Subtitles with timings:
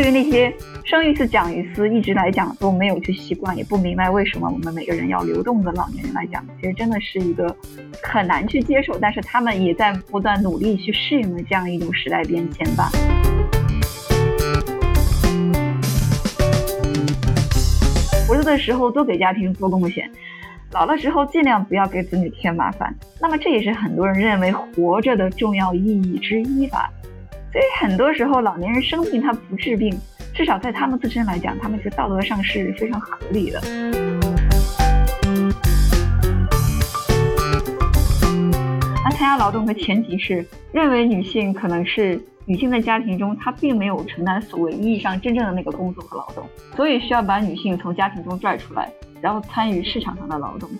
[0.00, 7.52] 对于那些生于斯长于斯一直来讲都没有去习惯，也不明白为什么我们每个人要流动的老年人来讲，其实真的是一个
[8.00, 12.92] 很难去接受，但是他们也在不断努力去适应的这样一种时代变迁吧。
[18.28, 20.08] 活着的时候多给家庭做贡献。
[20.70, 22.94] 老了之后，尽量不要给子女添麻烦。
[23.20, 26.88] 那么，这也是很多人认为活着的重要意义之一吧。
[27.52, 29.98] 所以，很多时候老年人生病，他不治病，
[30.34, 33.60] 至少在他们自身来讲，他们是道德上是非常合理的。
[39.04, 46.46] 那参加劳动的前提是认为女性可能是女性在家庭中，她并没有承担所谓意义上真正的那个工作和劳动，
[46.76, 48.90] 所以需要把女性从家庭中拽出来。
[49.20, 50.70] 然后参与市场上的劳动，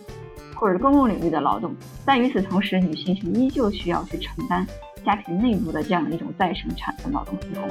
[0.55, 1.75] 或者公共领域的劳动，
[2.05, 4.65] 但与此同时，女性是依旧需要去承担
[5.05, 7.69] 家庭内部的这样一种再生产的劳动分工。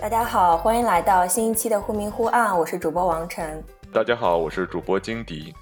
[0.00, 3.62] 大家好，欢迎来到新一期的忽明忽暗，我是主播王晨。
[3.92, 5.54] 大家好，我是主播金迪。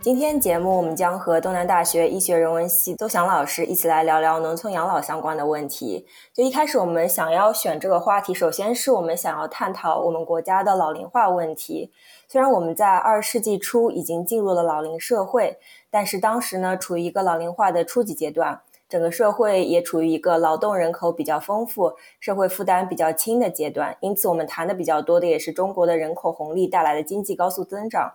[0.00, 6.06] 今天节目，我们将和东南大学医学人文系邹翔老师一起来聊聊农村养老相关的问题。
[6.32, 11.90] 就一开始，我们想要选这个话题，首先是我们想要探讨我们国家的老龄化问题。
[12.28, 15.58] 虽然我们在二十世纪初已经进入了老龄社会，
[15.90, 23.96] 但是当时呢，处于一个老龄化的初级阶段，整个社会也处于一个劳动人口比较丰富、社会负担比较轻的阶段。
[24.00, 28.14] 因此，我们谈的比较多的也是中国的人口红利带来的经济高速增长。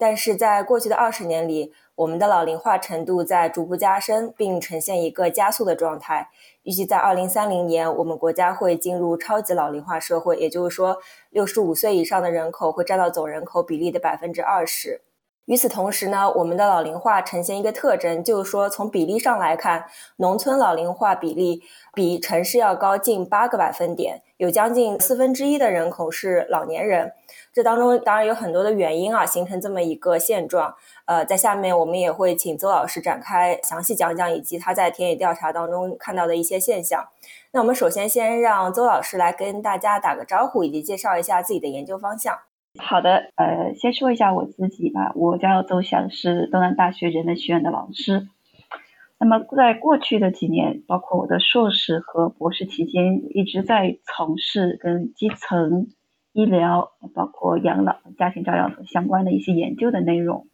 [0.00, 6.28] 但是在过去的二十年里，我们的老龄化程度在逐步加深，并呈现一个加速的状态。
[6.62, 10.98] 预计在二零三零年，我们国家会进入超级老龄化社会，也就是说，
[11.30, 15.00] 六十五岁以上的人口会占到总人口比例的百分之二十。
[15.48, 21.62] 与此同时呢，我们的老龄化呈现一个特征，就是说从比例上来看，农村老龄化比例
[21.94, 27.14] 比城市要高近八个百分点，有将近四分之一的人口是老年人。
[27.50, 30.74] 这当中当然有很多的原因啊，形成这么一个现状。
[31.06, 37.08] 呃，在下面我们也会请邹老师展开详细讲讲，以及他在田野调查当中看到的一些现象。
[37.52, 42.38] 那我们首先先让邹老师来跟大家打个招呼，以及介绍一下自己的研究方向。
[42.78, 48.28] 好的，呃，先说一下我自己吧，我叫邹翔，是东南大学人文学院的老师。
[49.18, 55.88] 那么在过去的几年，包括我的硕士和博士期间，一直在从事跟基层。
[56.34, 60.46] 医疗包括养老、家庭照料等相关的一些研究的内容。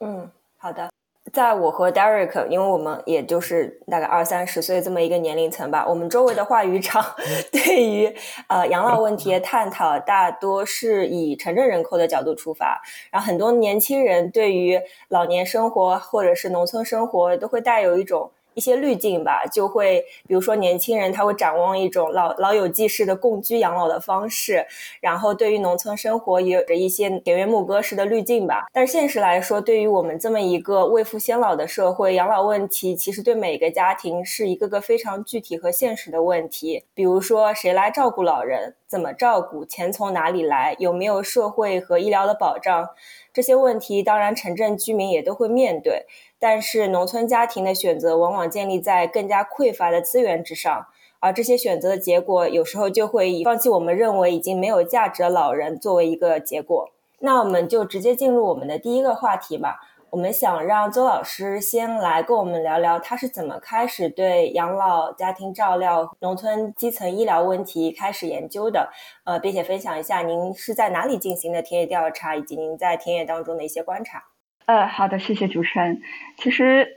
[0.00, 0.88] 嗯，好的。
[1.32, 7.04] 在我和 Derek，因为我们也就是大概二三十岁这么一个年龄层吧，我们周围的话语场
[7.50, 8.14] 对于
[8.48, 18.30] 呃养老问题的探讨，大多是以城镇人口的角度出发，然后很多年轻人对于老年生活或者是农村生活都会带有一种。
[18.56, 24.66] 一些滤镜吧，就会比如说年轻人他会展望一种老老友记式的共居养老的方式，
[25.02, 28.64] 然后对于农村生活也有着一些田园牧歌式的滤镜吧。
[28.72, 36.82] 但现实来说，对于我们这么一个未富先老的社会，养老问题其实对每个家庭是一个个非常具体和现实的问题。
[36.94, 42.88] 比如说谁来照顾老人，怎么照顾，钱从哪里来，有没有社会和医疗的保障，
[43.34, 46.06] 这些问题当然城镇居民也都会面对。
[46.38, 50.86] 但是，农村家庭的选择往往建立在更加匮乏的资源之上，
[51.18, 56.90] 而这些选择的结果，有时候就会以放弃我们认为已经没有价值的老人作为一个结果。
[57.20, 59.80] 那我们就直接进入我们的第一个话题吧。
[60.10, 68.90] 我们想让邹老师先来跟我们聊聊，他是怎么开始对养老、家庭照料、农村基层医疗问题开始研究的，
[69.24, 74.22] 呃，并且分享一下您是在哪里进行的田野调查，以及您在田野当中的一些观察。
[74.66, 76.02] 呃，好的，谢谢主持人。
[76.38, 76.88] 其实，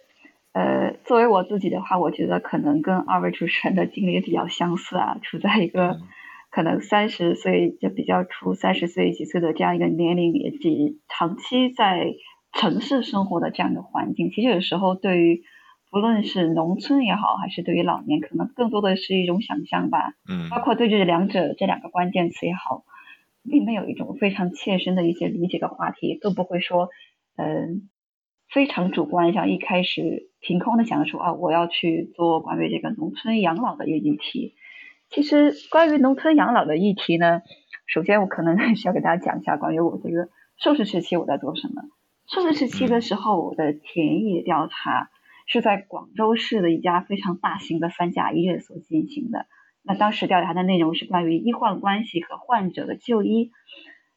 [0.53, 6.00] 呃，作为我自己的话，我觉得可能跟二位主持人的经历也比较相似啊，处在一个
[6.50, 12.16] 可能三十岁就比较出三十岁几岁的这样一个年龄，以及长期在
[12.54, 14.31] 城市生活的这样一个环境。
[14.31, 15.44] 其实有时候对于
[15.92, 20.13] 不论是农村也好，还是对于老年，可能更多的是一种想象吧。
[20.27, 20.50] 嗯。
[20.50, 22.83] 包括对这两者这两个关键词也好，
[23.48, 26.89] 并没有一种非常切身的一些理解的话题，都不会说。
[27.41, 27.88] 嗯，
[28.50, 34.56] 非常主观，像一开始凭空的想说啊，我要去做关于这个农村养老的一个议题。
[35.09, 37.41] 其实关于农村养老的议题呢，
[37.88, 40.27] 首先我可能 需要给大家讲一下关于我这个
[40.57, 41.83] 硕士时期我在做什么。
[42.27, 45.09] 硕士时期的时候，我的田野调查
[45.47, 49.45] 是在广州市的一家非常大型的三甲医院所进行的。
[49.81, 53.51] 那当时调查的内容是关于医患关系和患者的就医。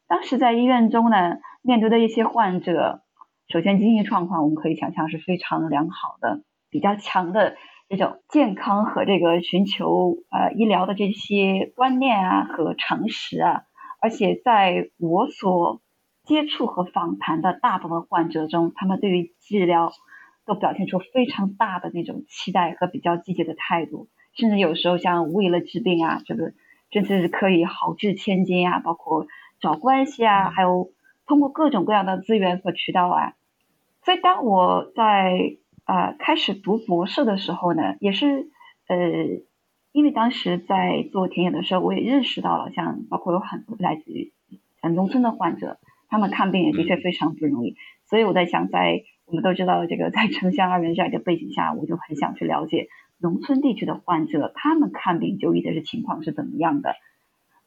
[0.09, 2.99] 当时在医院中呢，面对的一些患者。
[3.47, 7.55] 首先，经济状况我们可以想象是非常良好的，比较强的
[7.87, 13.63] 这种健康和这个寻求呃医疗的这些观念啊和常识啊，
[14.01, 15.81] 而且在我所
[16.23, 19.91] 接触和访谈的大部分患者中，他们对于治疗
[20.45, 26.53] 都表现出非常大的那种期待和比较积极的态度，甚至有时候像为了治病啊，这个
[26.91, 29.27] 甚至是可以豪掷千金啊，包括
[29.59, 30.89] 找关系啊，还有
[31.25, 33.33] 通过各种各样的资源和渠道啊。
[34.03, 38.49] 所以当我在啊开始读博士的时候呢，也是
[38.87, 38.97] 呃，
[39.91, 44.31] 因为当时在做田野的时候，我也认识到了，像包括有很多来自于
[44.81, 45.79] 像农村的患者。
[46.09, 47.75] 他们看病也的确非常不容易，
[48.05, 52.87] 所以我在想，在我们都知道这个在城乡二元债的背景下，我就很想去了解
[53.17, 56.93] 农村地区的患者，他们看病就医的是情况是怎么样的。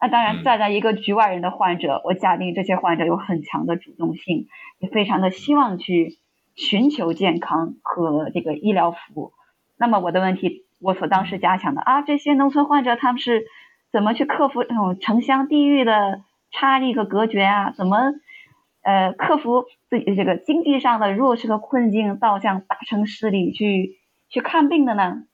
[0.00, 4.46] 那当然，站在一个局外人的患者，我假定这些患者有很强的主动性，
[4.78, 6.19] 也非常的希望去
[6.54, 9.32] 寻求健康和这个医疗服务。
[9.78, 13.46] 那么我的问题，我所当时假想的啊，这些农村患者他们是
[13.90, 17.72] 怎么去克服那种城乡地域的差异和隔绝啊？
[17.72, 18.12] 怎么？
[18.82, 25.25] 呃，克服自己这个经济上的弱势和困境，到向大城市里去去看病的呢？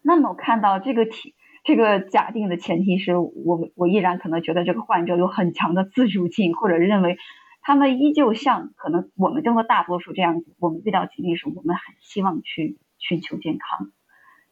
[0.00, 1.34] 那么我看到这个题，
[1.66, 7.18] 这个假定的前提是我我依然可能觉得这个患者有很强的自主性，或者认为
[7.60, 13.90] 他们依旧像可能我们中的大多数这样子，我们遇到疾病时，我们很希望去寻求健康。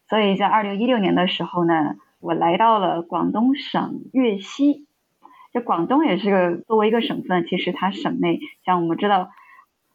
[0.09, 4.87] 所以在二零一六年的时候呢，我来到了广东省粤西。
[5.53, 9.31] 这广东也是个作为一个省份，其实它省内像我们知道，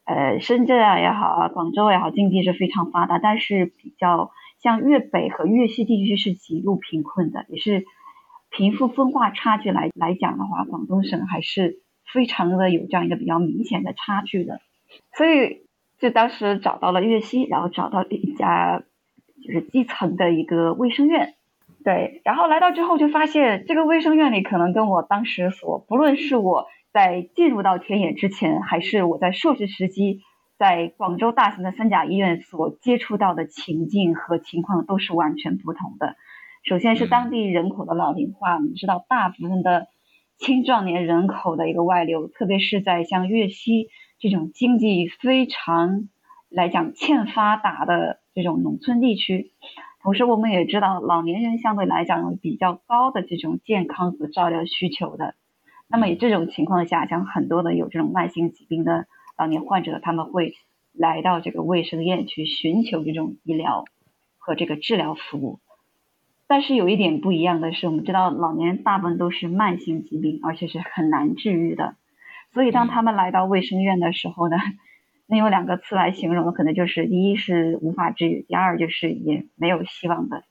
[0.04, 4.30] 呃，深圳啊也好啊，广州也好，经济是非常发达，但是比较
[4.62, 7.84] 像粤北和粤西地区是极度贫困的，也是
[8.50, 11.80] 贫富分化差距来来讲的话，广东省还是
[12.12, 14.60] 非常的有这样一个比较明显的差距的。
[15.16, 15.62] 所以
[15.98, 18.82] 就当时找到了粤西，然后找到一家
[19.42, 21.34] 就是基层的一个卫生院。
[21.82, 30.20] 对，然后来到之后就发现，这个卫生院里可能跟我当时所，不论是我在进入到田野之前，还是我在硕士时期
[30.60, 36.16] 在广州大型的三甲医院所接触到的情境和情况都是完全不同的。
[36.62, 39.86] 首先是当地人口的老龄化，我们知道大部分的
[40.36, 46.10] 青壮年人口的一个外流，特别是在像粤西这种经济非常
[46.50, 49.52] 来讲欠发达的这种农村地区。
[50.02, 55.34] 同时，我们也知道，老年人相对来讲有比较高的这种健康和照料需求的。
[55.88, 59.06] 那么，以这种情况下，像很多的有这种慢性疾病的
[59.40, 60.52] 老年患者，他们会
[60.92, 63.86] 来到这个卫生院去寻求这种医疗
[64.36, 65.60] 和这个治疗服务。
[66.46, 71.96] 但是有一点不一样的是，我们知道老年人大部分都是慢性疾病，而且是很难治愈的。
[72.52, 74.58] 所以，当他们来到卫生院的时候呢？
[75.26, 80.44] 那用两个词来形容，可能就是第一是无法治愈，第二就是也没有希望的。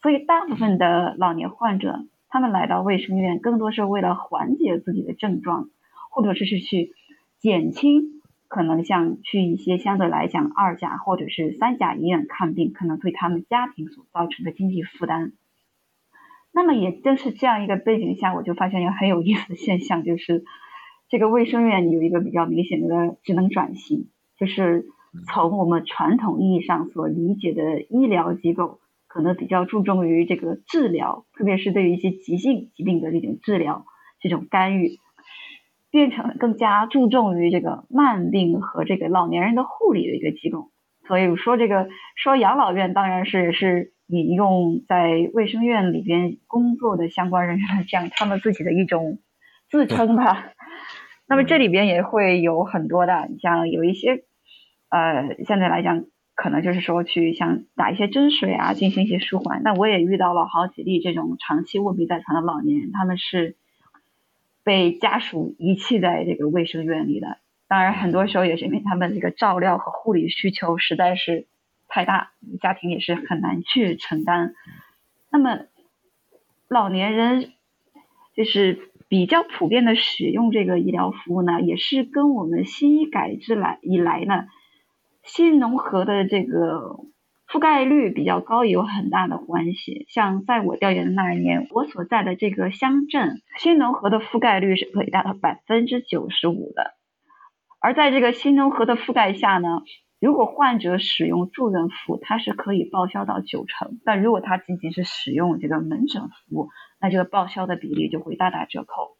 [0.00, 5.70] 所以大部分的老年患者，他们来到卫生院，更多是为了缓解自己的症状，
[6.12, 6.92] 或者是是去
[7.40, 8.17] 减轻
[8.48, 15.32] 可能像去一些相对来讲二甲或者是三甲医院看病，可能对他们家庭所造成的经济负担。
[16.50, 20.44] 那么也正是这样一个背景下，我就发现一个很有意思的现象，就是
[21.08, 24.08] 这个卫生院有一个比较明显的职能转型。
[24.38, 24.86] 就是
[25.26, 33.84] 从我们传统意义上所理解的医疗机构，可能比较注重于这个治疗，特别是对于一些急性疾病的这种治疗、
[34.20, 34.98] 这种干预，
[35.90, 40.70] 变成更加注重于这个慢病和这个老年人的护理的一个机构。
[41.06, 49.18] 所以说，这个说养老院当然是是引用在卫生院里边工作的相关人员讲他们自己的一种
[49.70, 50.52] 自称吧。
[51.28, 54.24] 那么这里边也会有很多的，你像有一些。
[54.90, 59.62] 呃，现在来讲，可能就是说去像打一些针水啊，进行一些舒缓。
[59.62, 63.58] 那我也遇到了好几例这种长期卧病在床的老年人，他们是
[64.68, 67.38] 被家属遗弃在这个卫生院里的。
[67.68, 71.46] 当然，很多时候也是因为他们这个照料和护理需求实在是
[71.86, 74.52] 太大，家庭也是很难去承担。
[75.30, 75.60] 那么，
[76.68, 77.52] 老年人
[78.36, 84.44] 就是比较普遍的使用这个医疗服务呢，也是跟我们新医改制来以来呢。
[85.22, 87.00] 新农合的这个
[87.50, 90.04] 覆盖率比较高，有很大的关系。
[90.10, 96.92] 像在我调研的那一年，我所在的这个乡镇，新农合的覆盖率是可以达到百分之九十五的。
[97.80, 99.80] 而在这个新农合的覆盖下呢，
[100.20, 106.68] 如果患者使用住院服务，它是可以报销到九成；但如果他仅仅是使用这个门诊服务，
[107.00, 109.16] 那这个报销的比例就会大打折扣。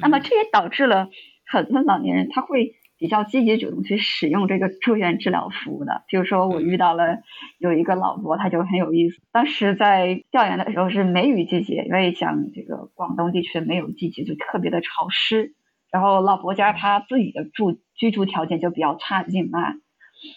[0.00, 1.08] 那么这也导致了
[1.44, 2.76] 很多老年人他会。
[2.98, 6.04] 比较积极主动去使用这个住院治疗服务的。
[6.08, 7.18] 比如说，我遇到了
[7.58, 9.20] 有一个老伯，他就很有意思。
[9.32, 15.54] 当时在调研的时候是梅雨季节，因为像这个广东地区的梅雨季节就特别的潮湿。
[15.92, 19.72] 然后老伯家他自己的住居住条件就比较差劲嘛，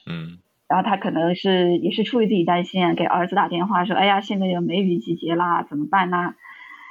[0.05, 6.33] 嗯，然后他可能是也是出于自己担心，给儿子打电话说：“哎呀，现在有梅雨季节啦，怎么办呢？”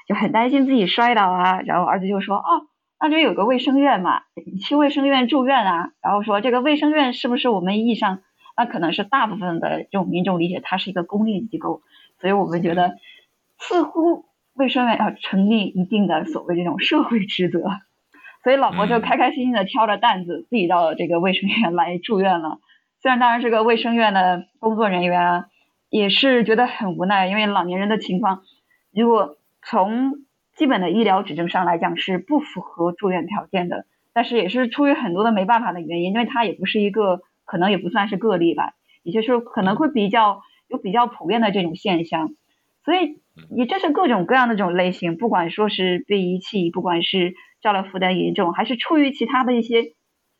[0.08, 1.60] 就很担心自己摔倒啊。
[1.60, 2.66] 然后儿子就说：“哦。”
[3.00, 4.22] 那就有个卫生院嘛，
[4.64, 5.90] 去卫生院住院啊。
[6.02, 8.20] 然后说这个卫生院是不是我们意义上，
[8.56, 11.82] 那可能是大部分的这种民众理解它是一个公立机构，
[12.20, 12.96] 所以我们觉得
[13.58, 14.24] 似乎
[14.54, 17.62] 卫生院要成立一定的所谓这种社会职责。
[18.42, 22.58] 所以老婆就开开心心的挑着担子自己到这个卫生院来住院了。
[23.00, 25.44] 虽然当然这个卫生院的工作人员
[25.90, 28.42] 也是觉得很无奈，因为老年人的情况，
[28.92, 30.14] 如果从
[30.58, 38.72] 基本的医疗指征上来讲是不符合住院条件的，但是也是出于很多的没办法的原因，因为它也不是一个，可能也不算是个例吧，
[39.04, 42.30] 也就是说可能会比较有比较普遍的这种现象，
[42.84, 43.20] 所以
[43.56, 49.92] 也这是各种各样的这种类型，不管说是被遗弃，不管是照料负担严重，还是出于其他的一些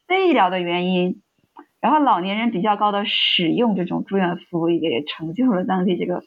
[0.08, 1.22] 非医疗的原因，
[1.80, 6.24] 然后老年人比较高的使用这种住院服务，也成就了当地这个。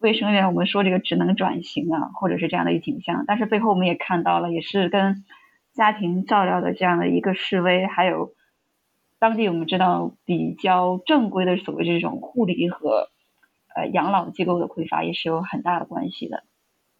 [0.00, 5.24] 卫生院，我们说这个职能转型啊，或者是这样的一个景象，但是背后我们也看到了，也是跟
[5.74, 8.32] 家庭照料的这样的一个示威，还有
[9.18, 13.10] 当地我们知道比较正规的所谓这种护理和
[13.76, 16.44] 呃养老机构的匮乏，也是有很大的关系的。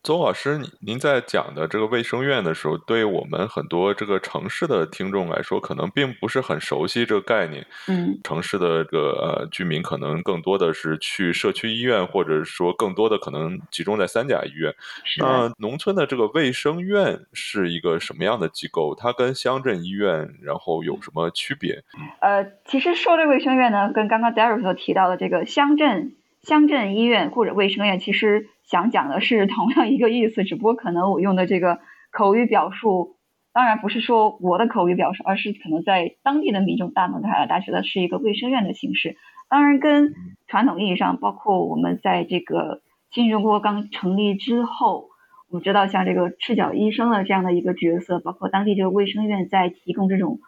[0.03, 7.67] 邹老师，您您在讲的这个卫生院的时候，对我们很多这个城市的听众来说，可能并不是很熟悉这个概念。
[7.87, 14.75] 嗯，城市的这个呃居民可能更多的是去社区医院，或者说更多的可能集中在三甲医院。
[15.19, 18.95] 那农村的这个卫生院是一个什么样的机构？
[18.95, 21.85] 它跟乡镇医院然后有什么区别？
[22.21, 28.49] 呃，其实说这卫生院呢，跟刚刚 Derek 所提到的这个乡镇乡镇医院或者卫生院，其实。
[28.71, 31.81] 想讲的是同样一个意思，只不过可能我用的这个
[32.13, 33.17] 口语表述，
[33.53, 39.17] 当然不是说我的口语表述，而是可能在当地的民众大部分他大觉得是一个卫生院的形式。
[39.49, 40.15] 当然，跟
[40.47, 45.09] 传统意义上，包括我们在这个新中国刚成立之后，
[45.49, 50.39] 我们知道像这个赤脚医生的这样的一个角色，包括当地这个卫生院在提供这种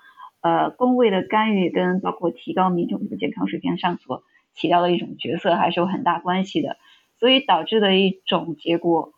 [0.42, 4.22] 呃公卫的干预，跟包括提高民众的健康水平上所
[4.54, 6.76] 起到的一种角色，还是有很大关系的。
[7.22, 9.12] 所以导致的一种结果，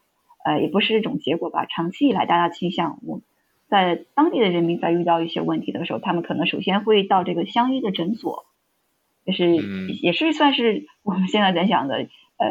[0.45, 1.65] 呃，也不是一种结果吧。
[1.65, 3.23] 长期以来，大家倾向，我
[3.67, 8.45] 在当地的人民在遇到一些问题的时候，他们可能首先会到这个乡医的诊所，
[9.25, 9.57] 就是
[10.03, 11.95] 也是算是我们现在在讲的，
[12.37, 12.51] 呃，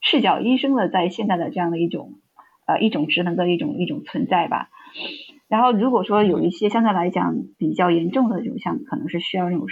[0.00, 2.14] 赤脚医生的在现在的这样的一种，
[2.64, 4.70] 呃，一种职能的一种一种存在吧。
[5.48, 9.66] 然后如果说有一些相对来讲比较严重的这种像可能是需要那种。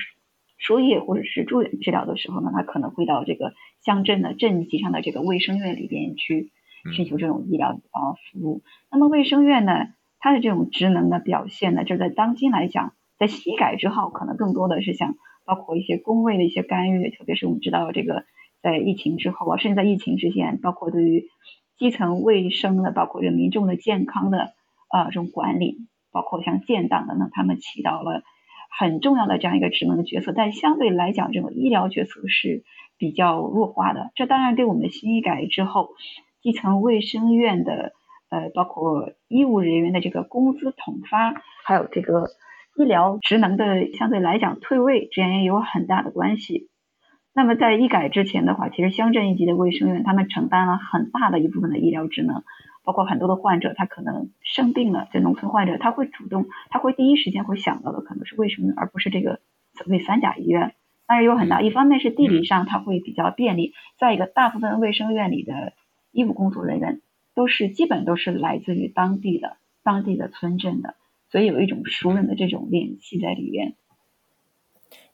[0.58, 6.50] 输液或者是住院治疗的时候呢，他可能会到这个乡镇的镇级上的这个卫生院里边去
[6.94, 7.98] 寻求这种医疗啊
[8.32, 8.62] 服务。
[8.90, 9.86] 那么卫生院呢，
[10.18, 18.24] 它的这种职能的表现呢，就在当今来讲，在西改之后，可能更多的是像包括一些公卫的一些干预，特别是我们知道这个
[18.60, 21.28] 在疫情之后啊，甚至在疫情之前，包括对于
[21.78, 24.54] 基层卫生的，包括人民众的健康的
[24.88, 25.78] 啊这种管理，
[26.10, 28.24] 包括像建档的呢，他们起到了。
[28.68, 32.62] 很重要的这样一个职能的角色，但相对来讲，这种医疗角色是
[32.96, 34.10] 比较弱化的。
[34.14, 35.90] 这当然对我们新医改之后，
[36.42, 37.92] 基层卫生院的
[38.30, 41.34] 呃，包括医务人员的这个工资统发，
[41.64, 42.26] 还有这个
[42.76, 46.68] 医疗职能的相对来讲退位，之间也有很大的关系。
[47.34, 52.42] 那么在医改之前的话，其实乡镇一级的卫生院，他们承担了很大的一部分的医疗职能。
[52.88, 59.40] 包括很多的患者，他可能生病了，在农村患者，他会主动，他会第一时间会想到的可能是卫生院，而不是这个
[59.74, 60.74] 所谓三甲医院。
[61.06, 65.74] 当然有很大，一方面是地理上它会比较便利，再一个大部分卫生院里的
[66.12, 67.02] 医务工作人员
[67.34, 70.94] 都是基本都是来自于当地的当地的村镇的，
[71.30, 73.74] 所以有一种熟人的这种联系在里面。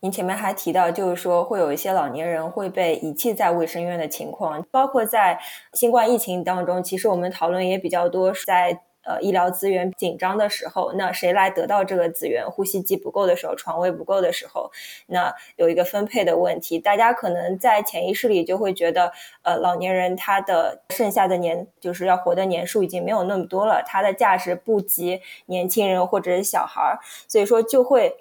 [0.04, 5.40] 您前面还提到，就是说会有一些老年人会被遗弃在卫生院的情况，包括在
[5.72, 12.44] 新冠疫情当中，其实我们讨论也比较多，在呃医疗资源紧张的时候，那谁来得到这个资源？
[12.46, 14.70] 呼吸机不够的时候，床位不够的时候，
[15.06, 16.78] 那有一个分配的问题。
[16.78, 28.14] 大家可能在潜意识里就会觉得，呃，老年人他的剩下的年就是要活的年数已经没有那么多了，他的价值不及年轻人或者是小孩儿，所以说就会。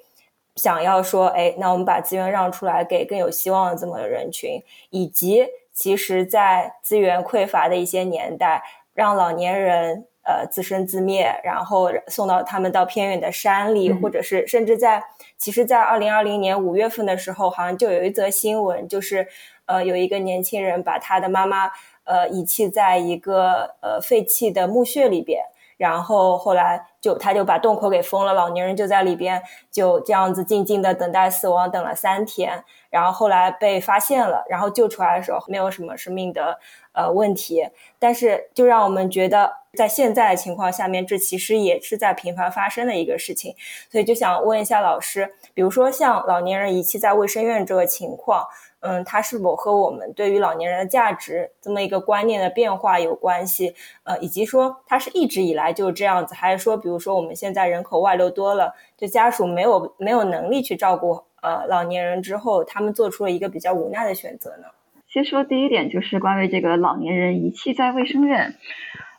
[0.55, 8.62] 想要说，哎，那我们把资源让出来给更有希望的这么人群，以及其实，在资源匮乏的一些年代，
[8.93, 15.03] 让老年人呃自生自灭，然后送到他们到偏远的山里，或者是甚至在
[15.38, 19.27] 其实，在二零二零年五月份的时候，好像就有一则新闻，就是
[19.65, 21.72] 呃有一个年轻人把他的妈妈
[22.03, 25.43] 呃遗弃在一个呃废弃的墓穴里边。
[25.84, 32.63] 然后后来就他就把洞口给封了，老年人就在里边就这样子静静的等待死亡，等了三天。
[32.90, 36.58] 然后后来被发现了，然后救出来的时候没有什么生命的
[36.94, 37.68] 呃问题。
[38.00, 43.54] 但是就让我们觉得，在现在的情况下面，这其实也是在频繁发生的一个事情。
[43.92, 48.48] 所以就想问一下老师，比如说像老年人遗弃在卫生院这个情况。
[48.86, 53.74] 嗯，它是否和我们对于老年人的价值这么一个观念的变化有关系？
[54.04, 64.66] 呃，以及说它是一直以来就是这样子，还是说，比如说我们现在人口外流多了，就家属没有没有能力去照顾呃老年人之后，他们做出了一个比较无奈的选择呢？
[65.08, 68.56] 先说第一点，就是关于这个老年人遗弃在卫生院。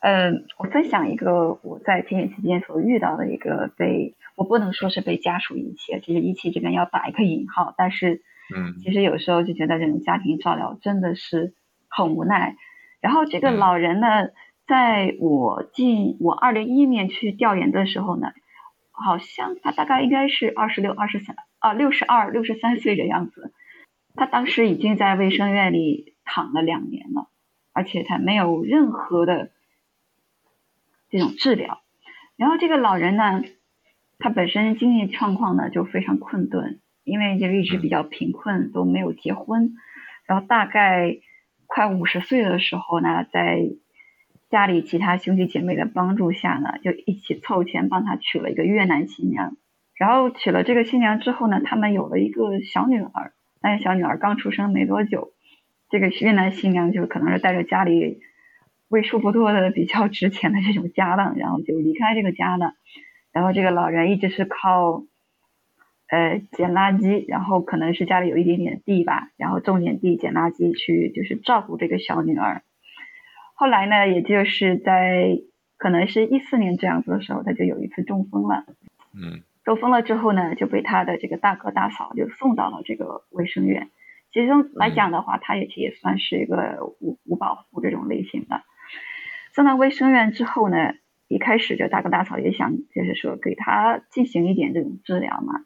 [0.00, 8.20] 嗯，我分享一个我在体检期间所遇到的一个被，我不能说是被家属遗弃，其实遗弃这边要打一个引号，但是。
[8.52, 11.54] 嗯，其实有时候就觉得这种家庭照料真的是
[11.88, 12.56] 很无奈。
[13.00, 14.28] 然后这个老人呢，
[14.66, 18.32] 在我进我二零一一年去调研的时候呢，
[18.90, 23.52] 好像他大概应该是二十六、二十三啊，六十二、六十三岁的样子。
[24.14, 27.28] 他当时已经在卫生院里躺了两年了，
[27.72, 29.50] 而且他没有任何的
[31.10, 31.82] 这种治疗。
[32.36, 33.42] 然后这个老人呢，
[34.18, 36.80] 他本身经济状况呢就非常困顿。
[37.04, 39.74] 因为就一直比较贫困，都没有结婚，
[40.26, 41.18] 然后大概
[41.66, 43.60] 快五十岁的时候呢，在
[44.48, 49.56] 家里其他兄弟姐妹的帮助下呢，就一起凑钱帮他娶了一个越南新娘。
[49.94, 53.32] 然后娶了这个新娘之后呢，他们有了一个小女儿。
[53.60, 55.34] 但是小女儿刚出生没多久，
[55.90, 58.20] 这个越南新娘就可能是带着家里
[58.88, 62.72] 为数不多的比较值钱的这种家当，然后就离开这个家了。
[63.30, 65.04] 然后这个老人一直是靠。
[66.14, 72.62] 呃，捡垃圾，然后可能是家里有一点点地吧，然后种点地，捡垃圾去，就是照顾这个小女儿。
[73.54, 75.40] 后来呢，也就是在
[75.76, 78.64] 可能是一四年这样子的时候，他就有一次中风了。
[79.12, 79.42] 嗯。
[79.64, 83.88] 中风了之后呢，就被他的这个大哥大嫂就送到了这个卫生院。
[84.30, 88.62] 其中来讲的话，他也也算是一个无无保护这种类型的。
[89.52, 90.94] 送到卫生院之后呢，
[91.28, 95.64] 一开始就大哥大嫂也想，就是说给他进行一点这种治疗嘛。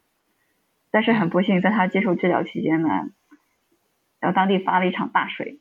[0.91, 2.89] 但是很不幸，在他接受治疗期间呢，
[4.21, 5.61] 然后当地发了一场大水，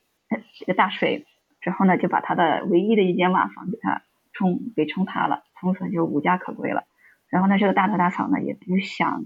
[0.59, 1.25] 这个大水
[1.61, 6.83] 之后呢，就把他的唯一的一间瓦房给他冲给冲塌了，从此就无家可归了。
[7.29, 9.25] 然后呢，这个大头大嫂呢也不想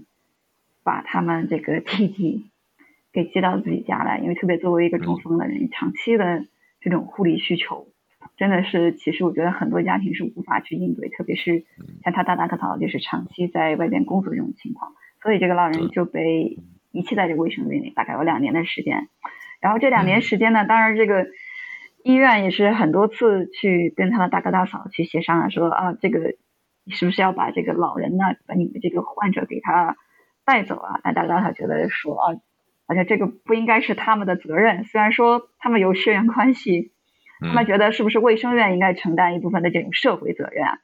[0.82, 2.50] 把他们这个弟弟
[3.12, 6.44] 给接到自己家来，因为特别作为一个中风的人，长期的
[6.80, 7.86] 这种护理需求，
[8.36, 11.64] 真的是其实我觉得很多家庭是无法去应对，特别是
[12.02, 14.94] 像他大大哥嫂就是长期在外边工作这种情况。
[15.22, 16.58] 所以这个老人就被
[16.90, 19.08] 遗弃在这个卫生院里，大概有两年的时间。
[19.60, 21.26] 然后这两年时间呢，当然这个
[22.02, 26.34] 医院也是很多次去跟他的大哥大嫂去协商啊，说啊，这个
[26.88, 29.96] 是不是要把这个老人呢，把你们这个患者给他
[30.44, 31.00] 带走啊？
[31.04, 32.34] 但大哥大嫂觉得说啊，
[32.88, 34.82] 而且这个不应该是他们的责任。
[34.82, 36.90] 虽然说他们有血缘关系，
[37.40, 40.78] 他们觉得是不是卫生院应该承担一部分的这种社会责任啊？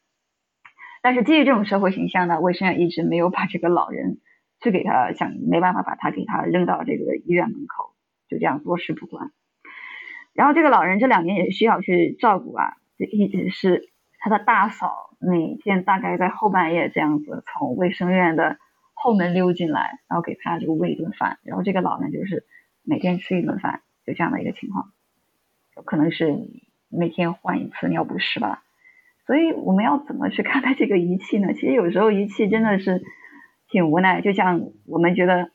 [1.03, 4.19] 但是基于这种社会形象呢，卫生院一直没有把这个老人。
[4.61, 7.95] 去给他想没办法把他给他扔到这个医院门口，
[8.29, 9.31] 就这样坐视不管。
[10.33, 18.57] 然后这个老人这两年也需要去照顾啊，就一直是他的大嫂每天大概在后半夜这样子从卫生院的
[18.95, 21.39] 后门溜进来，然后给他就喂一顿饭。
[21.45, 22.45] 然后这个老人就是
[22.83, 24.93] 每天吃一顿饭，就这样的一个情况，
[25.85, 26.37] 可能是
[26.89, 28.65] 每天换一次尿不湿吧。
[29.27, 31.53] 所以我们要怎么去看待这个仪器呢？
[31.53, 33.03] 其实有时候仪器真的是。
[33.69, 35.51] 挺无奈，就像我们觉得，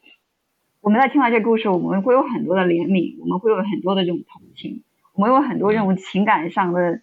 [0.82, 7.02] 我们在听完这个故事，我们会有很多的怜悯，我们会有很多的这种同情，我们有很多这种情感上的，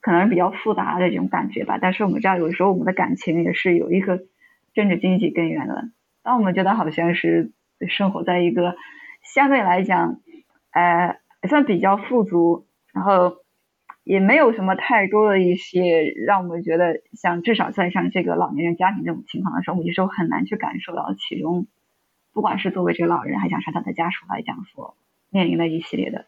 [0.00, 1.78] 可能比较复杂的这种感觉吧。
[1.80, 4.20] 但是我们知道，有时候我们的感情也是有一个
[4.72, 5.90] 政治经济根源的。
[6.22, 7.52] 当我们觉得好像是
[7.88, 8.76] 生活在一个
[9.34, 10.20] 相对来讲，
[10.70, 13.43] 呃，算比较富足，然后。
[14.04, 21.66] 也没有什么太多的一些让我们觉得像至少在像这个老年人家庭这种情况的时候，我们有时候很难去感受到其中，
[22.34, 24.94] 不管是作为这个老人，还想是他的家属来讲所
[25.30, 26.26] 面临的一系列的，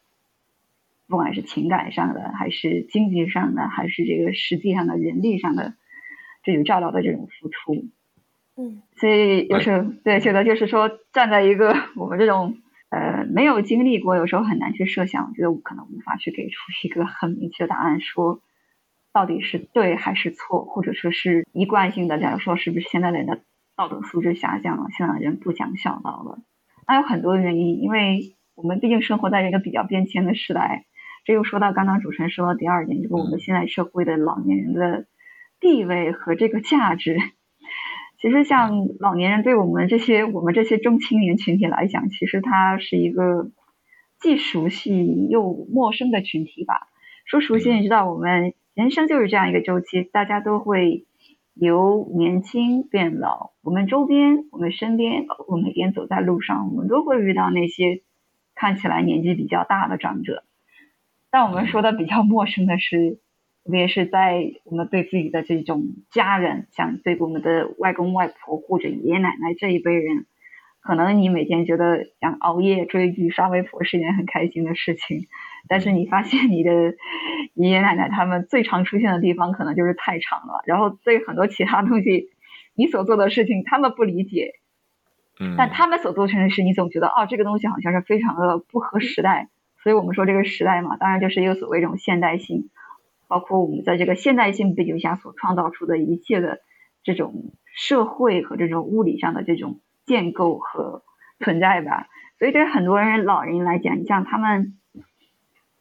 [1.06, 5.74] 不管是情感上的，还是经济上的，还是这个实际上的人力上的
[6.42, 7.84] 这种照料的这种付出，
[8.56, 12.56] 嗯，所以有时候对觉得就是说站在一个 我们这种。
[12.88, 15.26] 呃，没有经历过，有时候很难去设想。
[15.28, 18.40] 我觉得我可能无法去给出一个很明确的答案，说
[19.12, 23.40] 到底是对还是错，或者说是一贯性的，假如说是不是现在人的
[23.76, 26.38] 道德素质下降了，现在人不讲孝道了？
[26.86, 30.84] 那有很多原因，因为我们毕竟生活在一个比较变迁的时代。
[31.24, 35.06] 这又说到刚刚主持人说的第二点，就是我们现在社会的老年人的
[35.58, 37.18] 地位和这个价值。
[38.18, 43.50] 其实像老年人对我们这些我们这些中青年群体来讲，其实他是一个
[44.18, 46.88] 既熟悉又陌生的群体吧。
[47.24, 51.04] 说熟悉，你知道我们人生就是这样一个周期，大家都会
[51.54, 53.50] 由年轻变老。
[53.62, 58.02] 我们周边、我们身边，我每天走在路上，我们都会遇到那些
[58.54, 60.42] 看起来年纪比较大的长者。
[61.30, 63.18] 但我们说的比较陌生的是。
[63.66, 70.24] 特别是在我们对自己的这种家人，像对我们的外公外婆或者爷爷奶奶这一辈人，
[70.80, 75.26] 可能你每天觉得想熬夜追剧、刷微博是一件很开心的事情，
[75.68, 76.94] 但是你发现你的
[77.54, 82.28] 爷爷奶奶他们最常出现的地方可能就是菜场了，然后对很多其他东西，
[82.76, 84.52] 你所做的事情他们不理解，
[85.40, 89.48] 嗯，但他们所做成的事，你总觉得哦，这个东西好像是非常的不合时代，
[89.82, 92.70] 所以我们说这个时代嘛，当然就是一个所谓一种现代性。
[93.28, 96.60] 包括我们在这个现代性背景下所创造出的一切的
[97.02, 101.02] 这种社会和这种物理上的这种建构和
[101.38, 102.08] 存在吧，
[102.38, 104.78] 所以对很多人老人来讲，你像他们，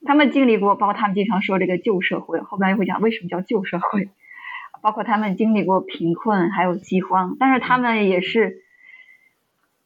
[0.06, 4.10] 他们经历过，包括他们经常说这个旧社会，后边又会讲为什么叫旧社会，
[4.84, 8.64] 包括他们经历过贫困还有饥荒，但是他们也是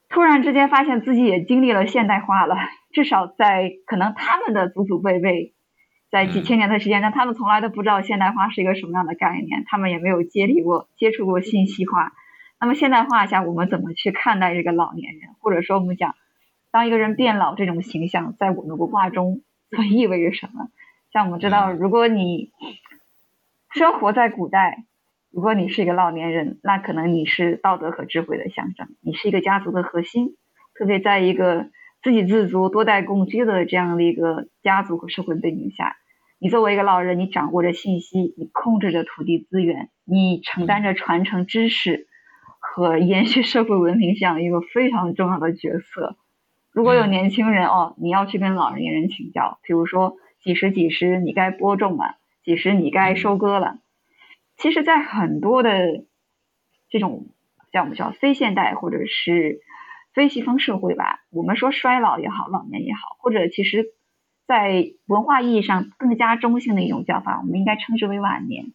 [0.08, 2.56] 突然之间发现自己也经历了现代化了，
[2.90, 5.54] 至少在可能他们的祖祖辈辈。
[6.10, 12.12] 在几千年的时间，但他们从来都不知道现代化是一个什么样的概念，他们也没有接触过、接触过信息化。
[12.60, 15.30] 那么现代化下，我们怎么去看待这个老年人？
[15.38, 16.16] 或者说，我们讲，
[16.72, 20.68] 当一个人变老这种形象，在我们文化中所意味着什么？
[21.12, 22.50] 像我们知道，如果你
[23.72, 24.84] 生活在古代，
[25.30, 30.36] 如果你是一个老年人，那可能你是道德和智慧的象征，你是一个家族的核心，
[30.74, 31.70] 特别在一个。
[32.02, 35.98] 自给自足、多代共居的这样的一个家族和社会背景下，
[36.42, 42.06] 你作为一个老人，你掌握着信息，你控制着土地资源，你承担着传承知识
[42.58, 46.16] 和 延续社会文明这样一个非常重要的角色。
[46.72, 53.76] 如果有年轻人哦，你要去跟老年人请教，比如说几时几时你该播种了，几时你该收割了。
[54.56, 56.06] 其实，在很多的
[56.88, 57.26] 这种
[57.70, 59.60] 像我们叫非现代或者是。
[60.12, 63.86] 非西方社会吧，我们说衰老也好，老年也好，或者其实，
[64.50, 68.72] 在文化意义上更加中性的一种叫法，我们应该称之为晚年。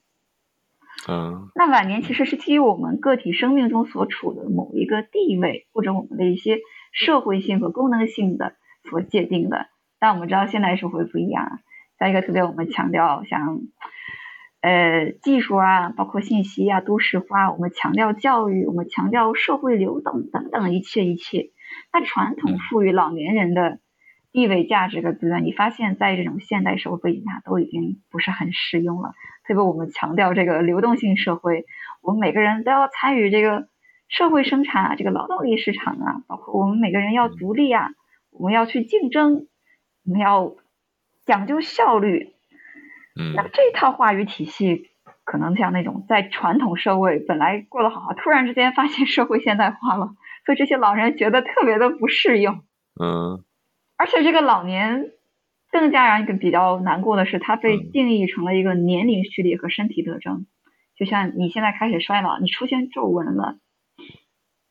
[1.09, 6.59] 嗯，那晚年其实是基于我们个体生命中所处的某一个地位，或者我们的一些
[6.93, 8.55] 社会性和功能性的
[8.89, 9.67] 所界定的。
[9.99, 11.59] 但我们知道现代社会不一样，
[11.99, 13.59] 再一个特别我们强调像。
[14.61, 21.51] 呃，技术啊，包括信息啊，都市化，我们强调教育，我们强调社会流动等等一切一切。
[21.93, 23.77] 那传统赋予老年人的
[24.35, 29.13] 地位、价值的资源，你发现在这种现代社会背景下都已经不是很适用了。
[29.47, 31.65] 特别我们强调这个流动性社会，
[32.01, 33.69] 我们每个人都要参与这个
[34.09, 37.91] 社会生产啊，这个劳动力市场啊，包括我们每个人要独立啊，
[38.31, 39.47] 我们要去竞争，
[40.05, 40.53] 我们要
[41.25, 42.33] 讲究效率。
[43.33, 44.89] 那这套话语体系，
[45.23, 52.61] 可能像那种在传统社会本来过得好好，突然之间发现社会现代化了，所以这些老人觉得特别的不适应。
[53.01, 53.44] 嗯。
[53.97, 55.11] 而且这个老年
[55.71, 60.45] 更加让一个比较难过的是，它被定义成了一个年龄序列和身体特征。
[60.97, 63.57] 就像你现在开始衰老，你出现皱纹了，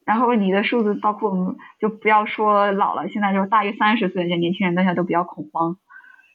[0.06, 5.76] 然后你的数字，包括我们就不要说老了，现在就是大于三十岁的年轻人，大家都比较恐慌。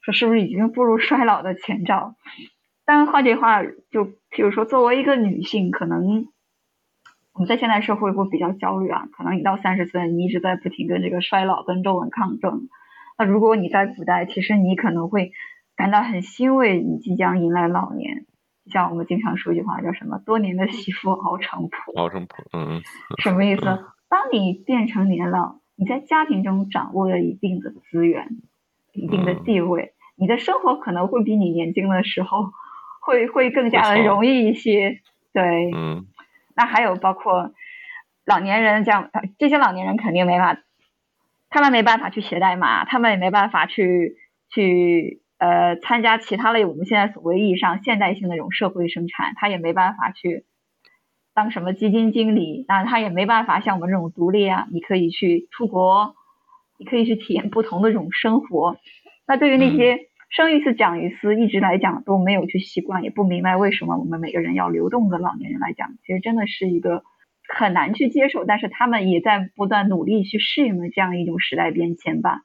[0.02, 2.16] 说是不是已经步入衰老的前兆？
[2.86, 6.28] 但换句话，就比如说，作为一个女性，可能
[7.40, 9.08] 我们在现代社会会比较焦虑啊。
[9.14, 12.68] 可能你到三十岁，你一直在不停跟这个衰老跟皱纹抗争。
[13.18, 15.32] 那如果你在古代，其实你可能会
[15.78, 18.26] 感到很欣慰，你即将迎来老年。
[18.66, 20.20] 像我们经常说一句话，叫什么？
[20.26, 21.94] 多年的媳妇熬成婆。
[21.96, 22.82] 熬成婆，嗯。
[23.20, 23.64] 什么意思？
[24.10, 28.28] 当你变成年老，你在家庭中掌握了一定的资源。
[28.92, 32.52] 一定的地位，你的生活可能会比你年轻的时候
[33.00, 35.00] 会会更加的容易一些。
[35.32, 36.08] 对，嗯，
[36.60, 37.54] 那还有包括
[38.26, 40.58] 老年人这样，这些老年人肯定没法，
[41.50, 44.18] 他们没办法去写代码，他们也没办法去
[44.54, 50.44] 去呃参加其他类我们现在所谓意义上现代性的这种社会生产，他也没办法去
[51.34, 56.16] 当什么基金经理，那他也没办法像我们这种独立啊，你可以去出国。
[56.82, 58.78] 你可以去体验不同的这种生活。
[59.28, 67.04] 那对于那些生一次讲一次，一直来讲都没有去习惯，也不明白为什么我们每个人要流动的老年人来讲，其实真的是一个
[67.48, 72.42] 很难去接受，但是他们也在不断努力去适应的这样一种时代变迁吧。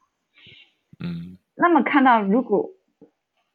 [0.99, 2.71] 嗯，那么看到如果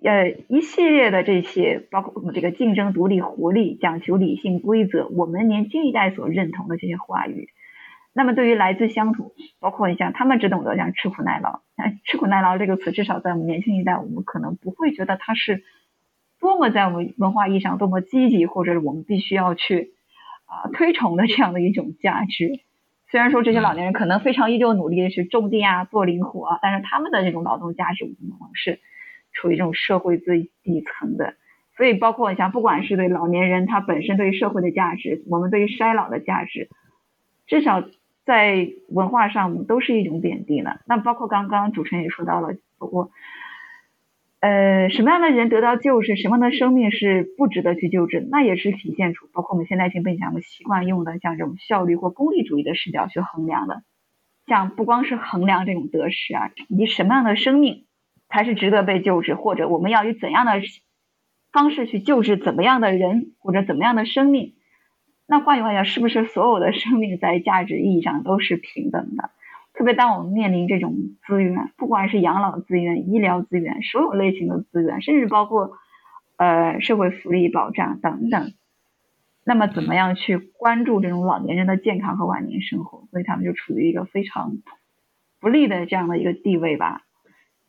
[0.03, 7.49] 呃一系列的这些，包括我们这个竞争、独立、活力、讲求理性、规则，我们年轻一代所认同的这些话语。
[8.11, 11.61] 那么，对于来自乡土，包括你像他们只懂得像吃苦耐劳，
[12.05, 15.63] 吃苦耐劳这个词，至少在我们年轻一代，我们可能不会觉得它是
[16.39, 19.93] 多么在我们文化意义上多么积极，或者是我们必须要去
[20.47, 22.59] 啊推崇的这样的一种价值。
[23.09, 28.79] 虽然说这些老年人可能非常依旧努力的去种地啊、做零活啊，但是他们的这种劳动价值往往是
[29.31, 31.35] 处于这种社会最底层的。
[31.77, 36.69] 所以，包括你像不管是对老年人他本身对于社会的价值，我们对于衰老的价值，
[37.45, 37.83] 至少。
[38.29, 40.75] 在文化上都是一种贬低呢。
[40.85, 43.09] 那包括刚刚主持人也说到了，我
[44.39, 53.81] 呃什么样的人得到救治，什么样的生命是不值得去救治，那也是体现出包括我们现在性背景下我们习惯用的像这种效率或功利主义的视角去衡量的。
[54.45, 57.87] 像不光是衡量这种得失啊，以及什么样的生命
[58.29, 60.53] 才是值得被救治，或者我们要以怎样的
[61.51, 64.53] 方式去救治怎么样的人或者怎么样的生命。
[65.31, 69.29] 那换句话讲，是不是所有的生命在价值意义上都是平等的？
[69.75, 75.77] 特别当我们面临这种资源，不管是养老资源、医疗资源，所有类型的资源，甚至包括
[76.37, 78.53] 呃社会福利保障等等，
[79.45, 83.03] 那么怎么样去关注这种老年人的健康和晚年生活？
[83.11, 84.57] 所以他们就处于一个非常
[85.39, 87.03] 不利的这样的一个地位吧。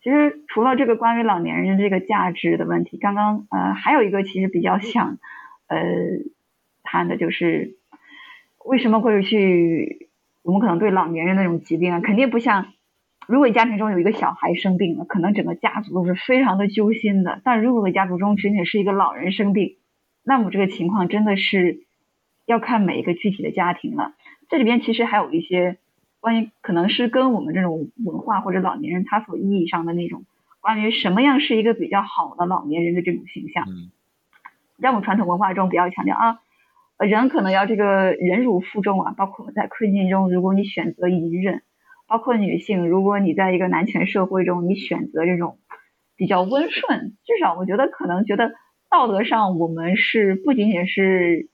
[0.02, 5.18] 其实除了这个关于老年人这个价值的问题，刚刚呃还有一个其实比较想
[5.68, 5.76] 呃。
[6.90, 7.76] 谈的就是
[8.64, 10.08] 为什么会去？
[10.42, 12.72] 我们可能对老年人那种疾病啊，肯定不像
[13.26, 17.42] 如果家庭中有一个小孩生病了，可能整个家族都是非常的揪心的。
[17.44, 19.76] 但如果家族中仅仅是一个老人生病，
[20.24, 21.84] 那么这个情况真的是
[22.46, 24.14] 要看每一个具体的家庭了。
[24.48, 25.76] 这里边其实还有一些
[26.20, 30.24] 关于可能是跟我们这种文化或者老年人他所意义上的那种
[30.60, 33.66] 关于什么样是一个比较好的老年人的这种形象，
[34.80, 36.40] 在我们传统文化中比较强调啊。
[37.06, 41.62] 人可能要这个忍辱负重啊，包括在困境中，如果你选择隐忍，
[42.06, 45.58] 包括女性，如果你在一个男权社会中，你选择这种
[46.16, 48.52] 比较温顺，至少我觉得可能觉得
[48.90, 51.48] 道德上我们是不仅仅是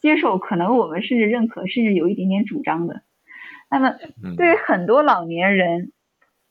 [0.00, 3.02] 接受，可能我们甚至认可，甚至有一点点主张的。
[3.70, 3.94] 那么
[4.36, 5.90] 对于很多老年人，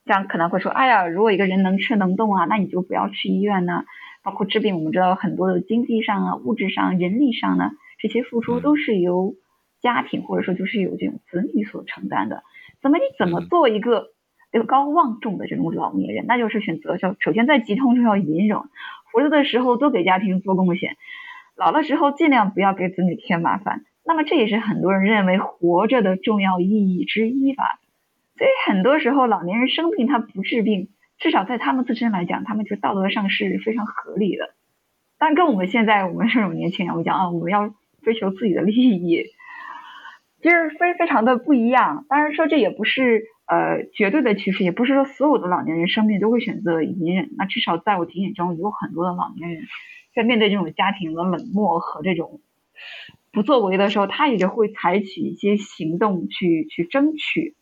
[0.04, 3.86] 这样可能会说，哎呀，如果一个人能吃能动啊，那你就不要去医院呢。
[4.24, 7.70] 包括治病，我们知道很多的经济上啊、物质上、人力上呢。
[8.08, 9.34] 这些付出都是由
[9.82, 12.44] 家庭或者说就是由这种子女所承担的。
[12.84, 14.10] 怎么你怎么做一个
[14.52, 16.26] 德高望重的这种老年人？
[16.28, 18.60] 那就是选择就首先在疾痛中要隐忍，
[19.12, 20.98] 活着的时候多给家庭做贡献，
[21.56, 23.86] 老了之后尽量不要给子女添麻烦。
[24.06, 27.64] 那么这也是很多人认为活着的重要意义之一吧。
[28.38, 34.54] 所以很多时候老年人生病他不治病，至少在他们自身来讲，他们就道德上是非常合理的。
[35.18, 37.74] 但跟我们现在我们这种年轻人，我讲啊，我们要。
[38.06, 39.26] 追求自己的利益，
[40.42, 42.06] 其实非非常的不一样。
[42.08, 47.32] 当然说这也不是呃绝对的趋势，也不是说所有的老年人生病都会选择隐忍。
[47.38, 49.64] 那至少在我体验中，有很多的老年人
[50.14, 52.40] 在面对这种家庭的冷漠和这种
[53.34, 57.56] 不作为的时候，他也就会采取一些行动去去争取。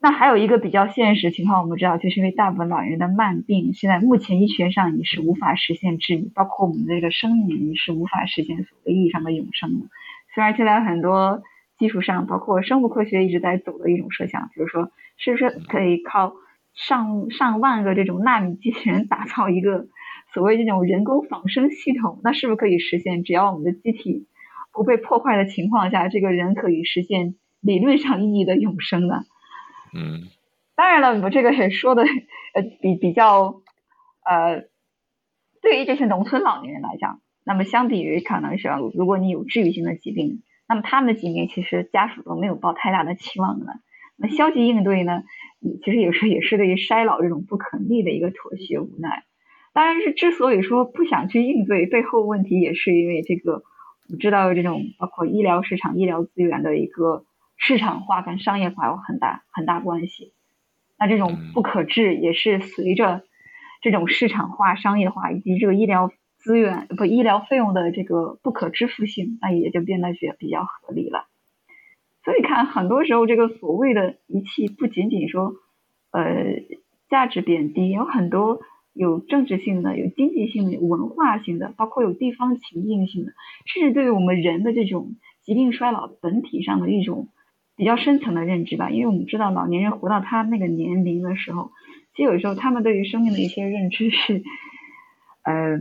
[0.00, 9.86] 那还有一个比较现实情况，我们知道，就是因为大部分老人的慢病，现在目前医学上你是无法实现治愈，包括我们的这个生命也是无法实现所谓意义上的永生的。
[10.32, 11.42] 虽然现在很多
[11.78, 16.32] 技术上，包括生物科学一直在走的一种设想，比如说，是不是可以靠
[16.74, 19.88] 上上万个这种纳米机器人打造一个
[20.32, 22.20] 所谓这种人工仿生系统？
[22.22, 23.24] 那是不是可以实现？
[23.24, 24.28] 只要我们的机体
[24.72, 29.24] 不被破坏的情况下，这个人可以实现理论上意义的永生呢？
[29.94, 30.28] 嗯，
[30.76, 33.62] 当然了，我这个也说的呃比比较
[34.24, 34.64] 呃，
[35.60, 43.66] 对于这些农村老年人来讲，那么相比于可能是如果你有治愈性的疾病，那么他们的疾病其实家属都没有抱太大的期望的。
[44.16, 45.22] 那消极应对呢，
[45.84, 49.24] 其实有时候也是对于衰老这种不可逆的一个妥协无奈。
[49.72, 53.62] 当然是之所以说不想去应对，背后问题也是因为这个，
[54.10, 57.24] 我知道这种包括医疗市场、医疗资源的一个。
[57.58, 60.32] 市场化跟商业化有很大很大关系，
[60.98, 63.24] 那这种不可治也是随着
[63.82, 71.26] 这种市场化、商业化以及这个医疗资源不医疗费用的这个不可支付性，那也就变得比比较合理了。
[72.24, 75.54] 所以看很多时候这个所谓的仪器，不仅仅说
[76.12, 76.62] 呃
[77.10, 78.60] 价值贬低，有很多
[78.92, 83.32] 有政治性的、有经济性的、有文化性的，包括有地方情境性的，
[83.66, 87.28] 甚至对于我们人的这种疾病衰老本体上的一种
[87.78, 88.90] 比较深层的认知吧。
[88.90, 91.72] 因为我们知道，老年人活到他那个年龄的时候，
[92.14, 94.42] 其实有时候他们对于生命的一些认知是，
[95.42, 95.80] 呃，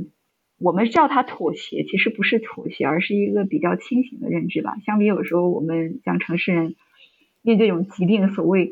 [0.59, 4.77] 我们叫他妥协，其实不是妥协，而是一个比较清醒的认知吧。
[4.85, 6.75] 相比有时候我们像城市人
[7.41, 8.71] 面对这种疾病，所谓。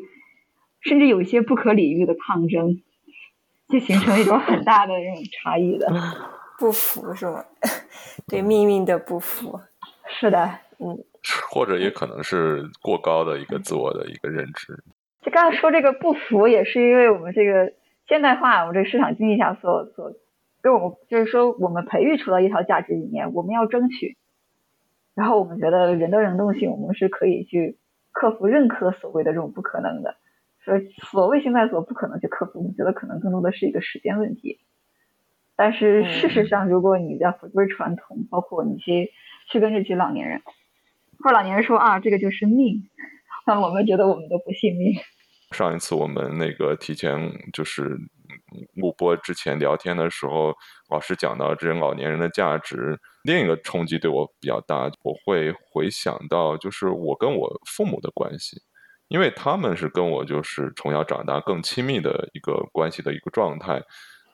[0.82, 2.80] 甚至有一些不可理喻的抗争，
[3.68, 5.88] 就形成一种很大的这种差异的
[6.60, 7.44] 不服，是吗？
[8.28, 9.58] 对命运的不服，
[10.20, 10.96] 是的，嗯，
[11.50, 14.82] 或者也可能是过高的一个自我的一个认知。
[15.22, 17.72] 就刚才说这个不服，也是因为我们这个
[18.06, 20.12] 现代化，我们这个市场经济下所所
[20.62, 24.16] 跟我们就是说，我们培育出了一套价值理念，我们要争取，
[25.14, 27.76] 然后我们觉得人的能动性，我们是可以去
[28.12, 30.16] 克服任何所谓的这种不可能的。
[30.64, 34.60] 所以所谓现在所不可能去克服，我们觉得可能更多的是一个时间问题。
[35.56, 39.10] 但是事实上，如果你要回归传统，包括你去
[39.50, 40.42] 去跟这些老年人，
[41.32, 42.82] 老年人说啊，这个就是命，
[43.46, 44.94] 那我们觉得我们都不信命。
[45.52, 47.96] 上一次我们那个提前就是
[48.74, 50.52] 录播之前聊天的时候，
[50.90, 58.62] 老师讲到这些老年人的价值，另一个冲击对我比较大，我会回想到就是我跟我父母的关系。
[59.08, 63.80] 因为他们是跟我就是从小长大更亲密的一个关系的一个状态，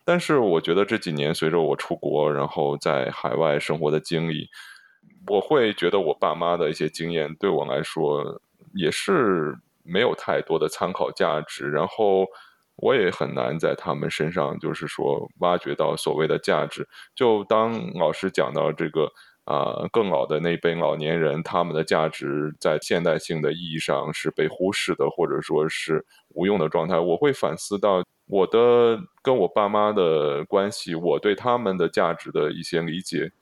[0.02, 4.48] 但是我觉得这几年随着我出国，然后在海外生活的经历，
[5.26, 8.40] 我会觉得我爸妈的一些经验对我来说
[8.74, 12.26] 也是没有太多的参考价值，然后
[12.76, 16.88] 我也很难在他们身上就是说挖掘到所谓的价值。
[17.14, 19.12] 就当老师讲到这个。
[19.44, 26.96] 啊，更老的那辈老年人，他们的价值在现代性的意义上是被忽视的，或者说是无用的状态。
[26.96, 33.32] 我会反思到我的跟我爸妈的关系，我对他们的价值的一些理解，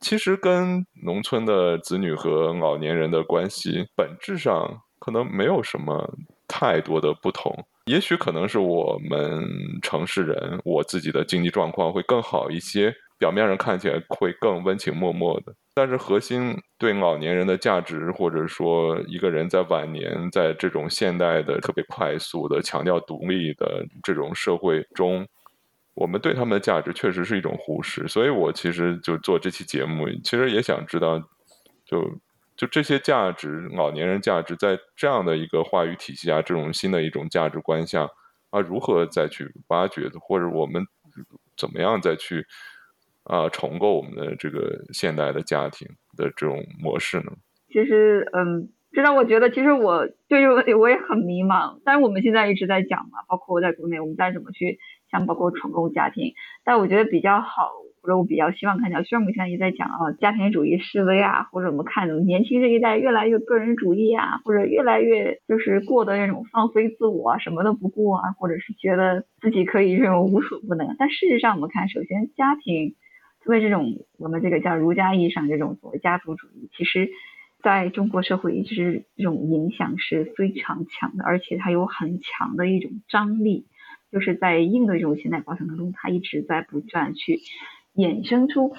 [0.00, 6.12] 其实跟农村的子女和老年人的关系本质上可能没有什么
[6.48, 7.54] 太多的不同。
[7.86, 9.44] 也许可能是我们
[9.82, 12.94] 城市人，我自己的经济状况会更好一些。
[13.18, 25.26] 表面上看起来会更温情脉脉的，但是核心对老年人的价值，或者说一个人在晚年，在这种现代的特别快速的强调独立的这种社会中，
[26.00, 28.08] 我们对他们的价值确实是一种忽视。
[28.08, 31.18] 所以我其实就做这期节目，其实也想知道，
[31.84, 32.02] 就
[32.56, 38.08] 就这些价值，老年人价值，在这样的一个话语体系下，这种新的一种价值观下，
[38.50, 40.84] 啊，如何再去挖掘，或者我们
[41.56, 42.46] 怎么样再去。
[43.24, 45.86] 啊，重构我们的这个现代的家庭
[46.16, 47.30] 的这种模式呢？
[47.68, 51.80] 其实，嗯，这让我觉得，其实我对这个问题我也很迷茫。
[51.84, 54.78] 但是我们现在一直在讲嘛，包括我在国内，我们在怎么去
[55.10, 56.34] 像包括重构家庭。
[56.64, 57.70] 但我觉得比较好，
[58.02, 70.96] 或者我比较希望看到，虽然我们现在也在讲啊，家庭主义示威啊，或者我们看年轻这一代越来越个人主义啊，或者越来越就是过的那种放飞自我啊，什么都不顾啊，或者是觉得自己可以这种无所不能。
[70.98, 72.96] 但事实上，我们看，首先家庭。
[73.42, 77.08] 作为这种我们这个叫儒家意义上这种所谓家族主义，其实
[77.62, 83.64] 在中国社会一直这种影响是非常强的，而且它有很强的一种张力，
[84.10, 87.40] 就是在应对这种现代过程当中，它一直在不断去
[87.94, 88.72] 衍生出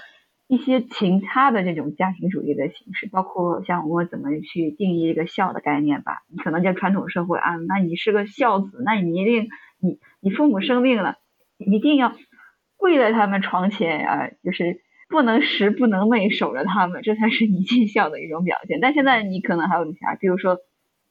[0.47, 6.23] 一些其他的这种家庭主义的形式，包括像我怎么去定义一个孝的概念吧。
[6.27, 9.47] 你可能在传统社会啊，那你是个孝子，那你一定
[9.79, 11.17] 你你父母生病了，
[11.57, 12.13] 一定要。
[12.77, 18.79] 跪在他们床前啊，就是不能食不能寐，守着他们，这才是你 尽孝的一种表现。
[18.81, 20.15] 但现在你可能还有啥？
[20.15, 20.57] 比如说，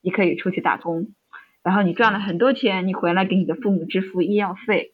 [0.02, 1.14] 你可以出去打工，
[1.62, 4.92] 然后你赚了很多钱，你回来给你的父母支付医药费。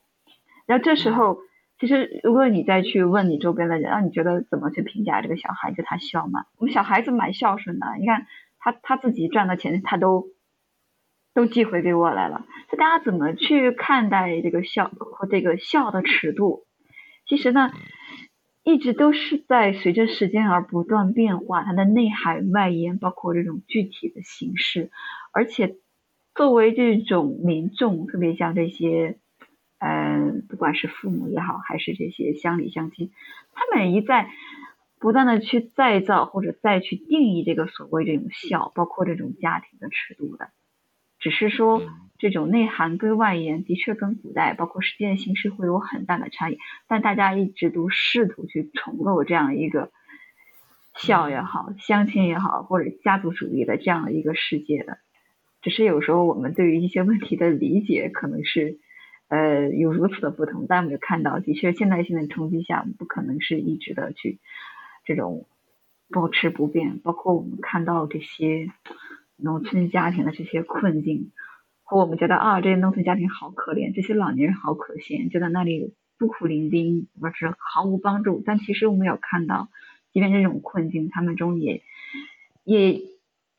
[0.66, 1.38] 然后这时候，
[1.78, 6.46] 其实如果你再去问你周边的人，让你觉得怎么去评价这个小孩子，他孝吗？
[6.58, 8.26] 我们小孩子蛮孝顺的，你看
[8.58, 10.26] 他他自己赚的钱，他都
[11.34, 12.44] 都寄回给我来了。
[12.70, 16.64] 就大家怎么去看待这个孝和这个孝的尺度？
[17.28, 17.70] 其实呢，
[18.64, 24.90] 一直都是在随着时间而不断变化，它的内涵、外延，包括这种具体的形式。
[25.32, 25.76] 而且，
[26.36, 29.18] 作为这种民众，特别像这些，
[29.78, 33.10] 嗯，不管是父母也好，还是这些乡里乡亲，
[33.54, 34.30] 他们一再
[34.98, 40.50] 不断的去再造或者再去定义这个所谓这种孝，包括这种家庭的尺度的。
[41.18, 41.82] 只是说，
[42.18, 49.90] 这种内涵跟外延的确跟古代包括实践形式会有很大的差异，但大家一直都试图去重构这样一个
[50.94, 54.98] 孝也好、相亲也好，或者家族主义的这样的一个世界的。
[55.66, 58.78] 只是有时候我们对于一些问题的理解可能是
[59.26, 60.66] 呃有如此的不同。
[60.68, 64.38] 但我们就看到，的确现代性的冲击下，我们不可能是一直的去
[65.04, 65.48] 这种
[66.08, 67.00] 保持不变。
[67.00, 68.70] 包括我们看到这些
[69.34, 71.32] 农村家庭的这些困境，
[71.82, 78.40] 和我们觉得啊，这些农村家庭好可怜，这些老年人好可怜，就在那里孤苦伶仃，或是毫无帮助。
[78.46, 79.68] 但其实我们有看到，
[80.12, 81.82] 即便这种困境，他们中也
[82.62, 83.00] 也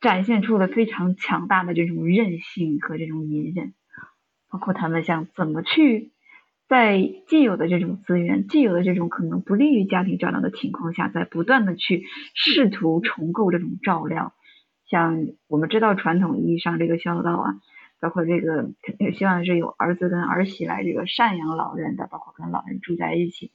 [0.00, 3.74] 展现出了非常强大的这种韧性和这种隐忍。
[4.50, 6.12] 包括他们想怎么去
[6.68, 14.32] 在既有的这种资源、既有的这种可能不利于家庭照料的情况下，在不断的去试图重构这种照料。
[14.86, 17.56] 像我们知道传统意义上这个孝道啊，
[18.00, 23.50] 包括这个肯定希望是有儿子跟儿媳来这个赡养老人的，包括跟老人住在一起。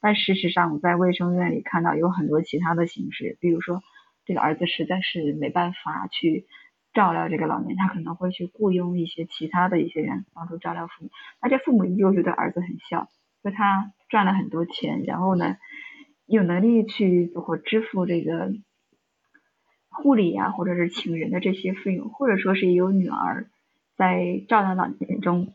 [0.00, 3.82] 但事实上，我在卫生院里看到有很多其他的形式，比如说
[4.28, 6.46] 这个儿子实在是没办法去。
[6.94, 13.08] 照料这个老年，他可能会去雇佣一些其他的一些人帮助照料父母，而且父母依旧觉得儿子很孝，
[13.44, 15.58] 就他赚了很多钱，然后呢，
[16.26, 18.52] 有能力去包括支付这个
[19.90, 23.48] 护理啊，或者是请人的这些费用，或者说是有女儿
[23.96, 25.52] 在照料老年中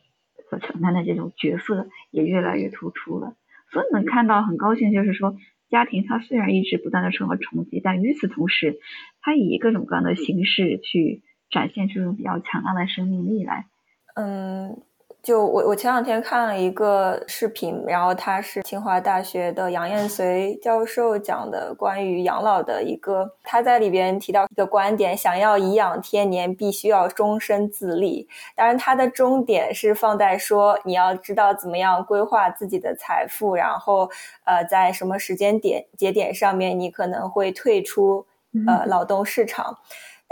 [0.49, 3.35] 所承担的这种角色也越来越突出了，
[3.71, 5.35] 所以能看到很高兴，就是说
[5.73, 8.77] 家庭它虽然一直不断的受到冲击，但与此同时。
[9.25, 13.67] 它以各种各样的形式去展现出比较强大的生命力来。
[14.15, 14.83] 嗯，
[15.23, 28.27] 就我我前两天看了一个视频，然后他是清华大学的杨燕随教授讲的关于养老的一个，他在里边提到一个观点：想要颐养天年，必须要终身自立。
[28.53, 34.09] 当然，他的终点是放在说你要知道怎么样规划自己的财富，然后
[34.43, 38.25] 呃，在什么时间点节点上面，你可能会退出。
[38.67, 39.75] 呃，劳动市场，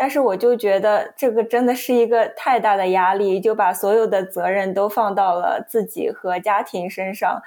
[0.01, 7.39] 但是我就觉得这个真的是一个太大的压力，就把所有的责任都放到了自己和家庭身上，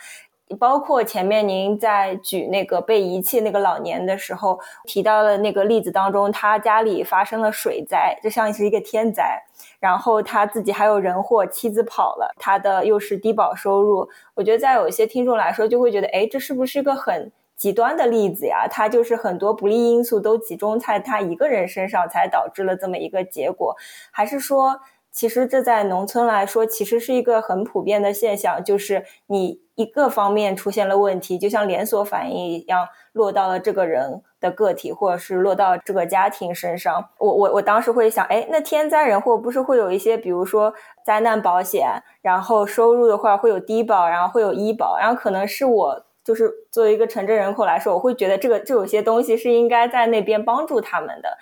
[0.60, 9.42] 包括前面您在举那个被遗弃那个老年的时候提到的那个例子当中，他家里发生了水灾，就像是一个天灾，
[9.80, 17.32] 然后他自己还有人祸，妻子跑了，他的又是低保收入，我觉得在有些听众来说就会觉得，哎，这是不是一个很。
[17.64, 23.74] 极端的例子呀，他就是很多不利因素都集中在他一个人身上，才导致了这么一个结果。
[24.10, 37.08] 还是说，其实这在农村来说，其实是一个很普遍的现象，就是你一个方面出现了问题，就像连锁反应一样，落到了这个人的个体，或者是落到这个家庭身上。
[37.16, 46.04] 我我我当时会想，哎，那天灾人祸不是会有一些，比如说灾难保险，然后收入的话会有低保，然后会有医保，然后可能是我。
[46.24, 51.36] 就是作为一个城镇人口来说，我会觉得这个这有些东西是应该在那边帮助他们的。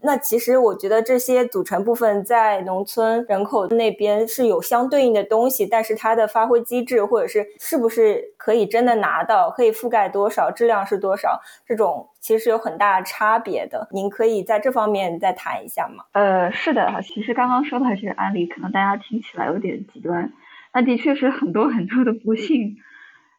[0.00, 13.86] 那其实我觉得这些组成部分在农村人口那边是有相对应的东西，但是它的发挥机制或者是是不是可以真的拿到，可以覆盖多少，质量是多少，这种其实有很大差别的。
[13.92, 16.04] 您可以在这方面再谈一下吗？
[16.12, 20.32] 呃，是的，其实刚刚说的这个案例，可能大家听起来有点极端，
[20.72, 22.78] 那的确是很多很多的不幸。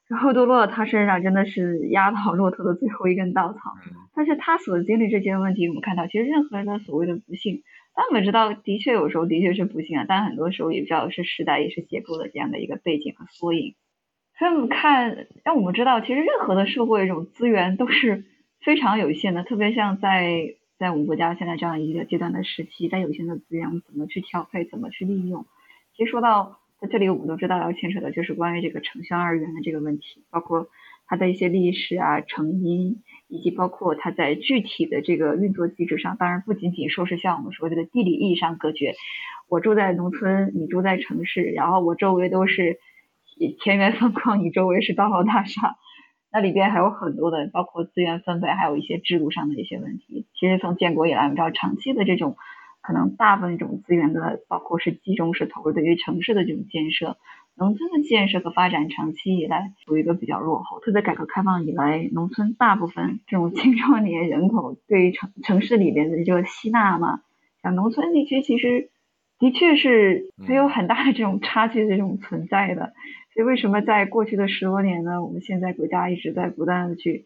[0.10, 3.60] 然后都落到他身上，真的是压倒骆驼的最后一根稻草。
[4.14, 7.64] 但是他所经历这些问题，我们看到，其实任何人的所谓的不幸，
[7.96, 13.76] 但我们知道，的确有时候的确是不幸啊，但很多时候也比较是时代也是结构的这样的一个背景和缩影。
[14.38, 18.26] 所以我们看，让我们知道，其实任何的社会这种资源都是
[18.62, 25.46] 非常有限的，特别像在在我们国家现在这样一个阶段的时期，在有限的资源我们怎么去调配，怎么去利用。
[25.96, 26.60] 其实说到。
[26.84, 30.68] 在这里，我们都知道要牵扯的就是关于这个城乡二元的这个问题，包括
[31.08, 36.18] 它的一些历史啊、成因，以及包括它在具体的这个运作机制上。
[36.18, 38.96] 当然，不仅仅说是像我们说这个地理意义上隔绝，
[39.48, 42.80] 我住在农村，你住在城市，然后我周围都是
[43.62, 45.78] 田园风光，你周围是高楼大厦，
[46.34, 50.28] 那里边还有很多的，包括资源分配，还有一些制度上的一些问题。
[50.38, 52.36] 其实从建国以来，我们知道长期的这种。
[52.84, 57.18] 可能大部分这种资源的，包括是集中式投入对于城市的这种建设，
[57.56, 60.80] 农村的建设和发展长期以来处于一个比较落后。
[60.82, 67.22] 特别改革开放以来，农村大部分这种青少年人口对于城城市里边的这个吸纳嘛，
[67.62, 68.90] 像农村地区其实
[69.40, 72.94] 的确是还有很大的这种差距的这种存在的。
[73.34, 75.24] 所以为什么在过去的十多年呢？
[75.24, 77.26] 我们现在国家一直在不断的去。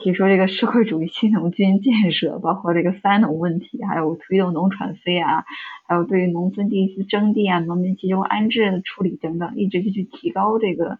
[0.00, 5.44] 提出这个社会主义新农军建设，包括这个三农问题，还有推动农转非啊，
[5.88, 10.98] 还有对于农村地区征地啊、农民集中安置的处理等等，一直就去提高这个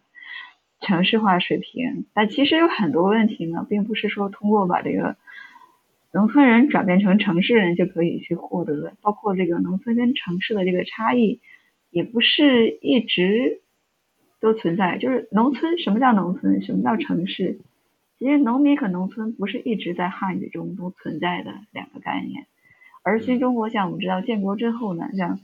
[0.80, 2.06] 城市化水平。
[2.12, 5.16] 但其实有很多问题呢，并不是说通过把这个
[6.12, 8.94] 农村人转变成城市人就可以去获得的。
[9.00, 11.40] 包括这个农村跟城市的这个差异，
[11.90, 13.60] 也不是一直
[14.40, 14.98] 都存在。
[14.98, 16.60] 就是农村，什么叫农村？
[16.62, 17.60] 什么叫城市？
[18.18, 22.46] 其实农民和农村不是一直在汉语中都存在的两个概念。
[23.04, 25.38] 而新中国，像我们知道建国之后呢，像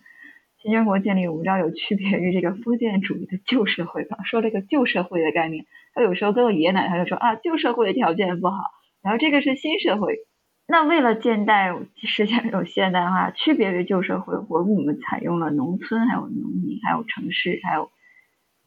[0.60, 4.18] 新中国建立，我们知道有区别于这个封建主义的旧社会吧？
[4.24, 8.58] 说这个旧社会的概念，他有时候跟我爷爷奶奶就说啊，旧社会的条件不好，
[9.02, 10.18] 然后这个是新社会。
[10.66, 17.90] 那为了现代实现这种现代化，区别于旧社会，我我们采用了农村、还有农民、还有城市、还有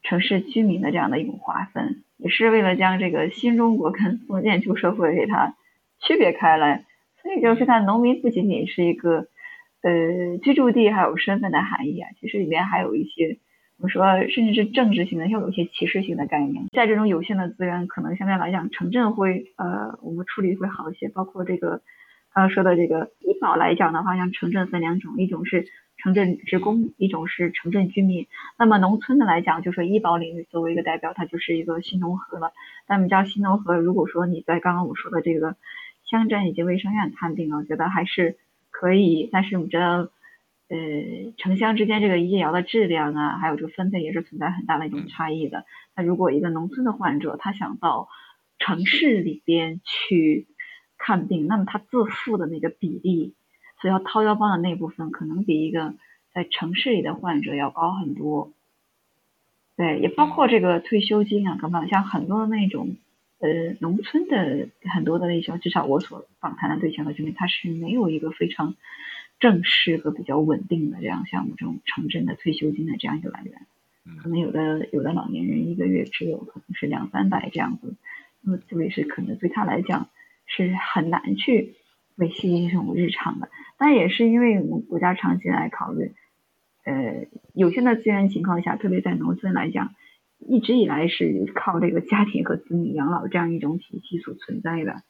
[0.02, 5.54] 城市居民的这样的一种划分，也是为了将这个新中国跟封建旧社会给它
[6.00, 6.84] 区别开来。
[7.22, 9.26] 所以就是看农民不仅仅是一个
[9.82, 13.38] 呃居住地，还有身份的含义啊，其实里面还有一些
[13.76, 16.66] 我们说甚至是政治性的，像有一些歧视性的概念。
[16.72, 21.08] 在这种有限的资源，可能相对来讲，城镇会呃我们处理会好一些。
[21.08, 21.82] 包括这个
[22.32, 25.66] 刚刚说的这个医保来讲的话，像城镇分两种，一种是
[25.98, 28.26] 城镇职工，一种是城镇居民。
[28.58, 32.52] 那么农村的来讲，就说医保领域作为一个代表，它就是一个新农合了。
[32.88, 35.56] 那么叫新农合，如果说你在刚刚我说的这个。
[36.10, 38.38] 乡镇以及卫生院看病啊，我觉得还是
[38.70, 39.28] 可以。
[39.30, 40.08] 但是我们知道，
[40.68, 45.66] 呃，城乡之间这个医疗的质量啊，还有这个分配也是存在很大的一种差异的。
[45.94, 48.08] 那如果一个农村的患者他想到
[48.58, 50.46] 城市里边去
[50.96, 53.34] 看病，那么他自付的那个比例，
[53.80, 55.94] 所要掏腰包的那部分，可能比一个
[56.32, 58.52] 在城市里的患者要高很多。
[59.76, 62.96] 对，也包括这个退休金啊，各方像很多那种。
[63.40, 68.74] 呃，农村的很多的那些，至少我所访谈的对象的居民，他是没有一个非常
[69.38, 73.54] 正式和比较稳定的这样像我们这种城镇的退休金的这样一个来源。
[74.20, 77.94] 可能有的有的老年人一个月只有可能是两三百这样子，
[78.40, 80.08] 那么这个是可能对他来讲
[80.46, 81.76] 是很难去
[82.18, 83.48] 维系这种日常的。
[83.78, 86.12] 但也是因为我们国家长期来考虑，
[86.84, 89.94] 呃，有限的资源情况下，特别在农村来讲。
[90.40, 95.02] 一直以来是靠这个家庭和子女养老这样一种体系所存在的，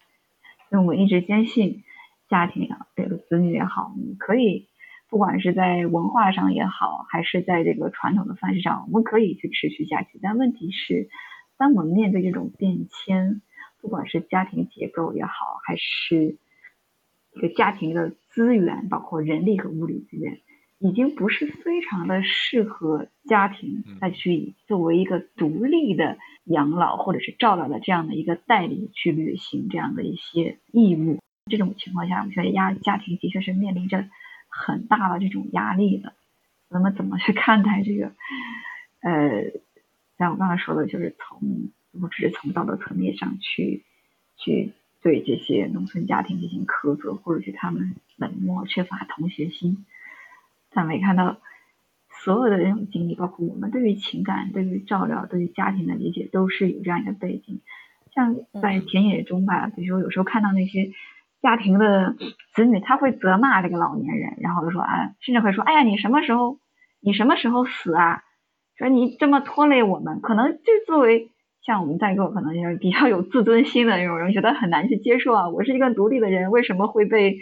[0.70, 1.84] 所以我一直坚信
[2.30, 4.68] 家庭啊，这个子女也好，你可以
[5.11, 10.18] 不管是在文化上也好，还是在这个传统的范式上，我们可以去持续下去。
[10.22, 11.11] 但问题是，
[11.59, 13.42] 当我们面对这种变迁，
[13.82, 16.38] 不管是家庭结构也好，还是
[17.39, 20.41] 一个家庭的资源，包括人力和物力资源。
[20.80, 31.18] 已经不是非常的适合家庭再去作为一个独立的养老或者是照料的这样的一个代理去履行这样的一些义务。
[31.51, 34.09] 这种情况下，我觉得压家庭的确是面临着
[34.49, 36.12] 很大的这种压力的。
[36.68, 38.12] 那么怎么去看待这个？
[39.01, 39.51] 呃，
[40.16, 43.84] 像我刚才说的，就是从不只是从道德层面上去
[44.36, 49.84] 去对这些农村家庭进行苛责，或者是他们冷漠、缺乏同学心。
[50.70, 51.38] 但没看到
[52.11, 57.61] 所有的这种经历，包括我们对于情感、对于照料、对于家庭的理解，都是有这样一个背景。
[58.12, 60.90] 像在田野中吧，比如说有时候看到那些
[61.40, 62.16] 家庭的
[62.55, 66.59] 子女，他会责骂这个老年人，然后就说啊，甚至会说，哎呀，你什么时候，
[67.01, 68.24] 你什么时候死啊？
[68.76, 71.30] 说你这么拖累我们，可能就作为
[71.69, 75.51] 像我们代购可能就是比较有自尊心的那种人，觉得很难去接受啊。
[75.51, 77.39] 我是一个独立的人，为什么会被？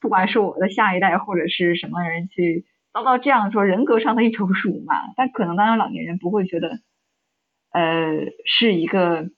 [0.00, 6.80] 不管是我的下一代或者是什么人去遭到这样说人格上的一种辱骂，但可能当然老年人不会觉得，
[7.70, 9.30] 呃，是一个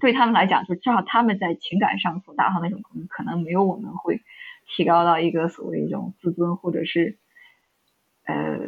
[0.00, 4.20] 对他们来讲，就至少他们在情感上所达到那种可能没有我们会
[4.66, 7.16] 提高到一个所谓一种自尊或者是
[8.26, 8.58] 呃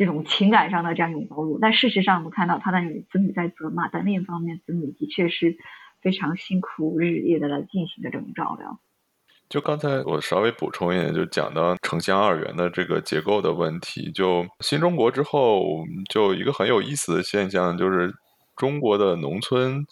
[0.00, 1.58] 这种情感上的这样一种包容。
[1.60, 2.80] 但事实上，我们看到他的
[3.12, 5.58] 子女在责骂，但另一方面，子女的确是
[6.00, 8.80] 非常辛苦日夜的来进行的这种照料。
[9.50, 14.10] 就刚才我稍微补充一点，就讲到城乡二元的这个结构的问题。
[14.10, 18.10] 就新中国之后，就一个很有意思的现象，就是
[18.56, 19.84] 中国的农村。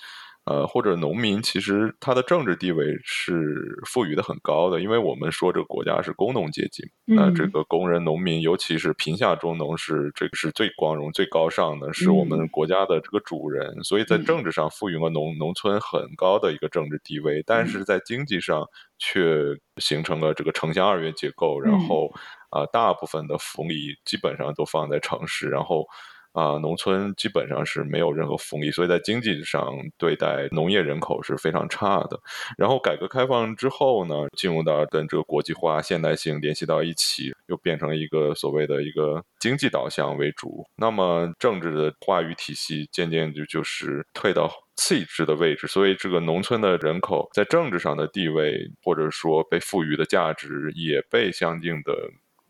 [0.48, 18.66] 呃，或者农民其实他的政治地位是赋予的很高的，因为我们说这个国家是工农阶级，那这个工人、农民，尤其是贫下中农，是这个是最光荣、最高尚的，是我们国家的这个主人，所以在政治上赋予了农农村很高的一个政治地位，但是在经济上
[18.98, 22.10] 却形成了这个城乡二元结构，然后
[22.48, 25.84] 啊，大部分的福利基本上都放在城市，然后。
[26.32, 32.20] 啊，农村基本上是没有任何福利，所以在经济上对待农业人口是非常差的。
[32.56, 40.64] 然后改革开放之后呢，进入到跟这个国际化、现代性联系到一起，又变成一个所谓的一个经济导向为主。
[40.76, 51.92] 那么政治的话语体系渐渐就就是退到次一支的位置，所以这个农村的人口在政治上的地位，或者说被赋予的价值，也被相应的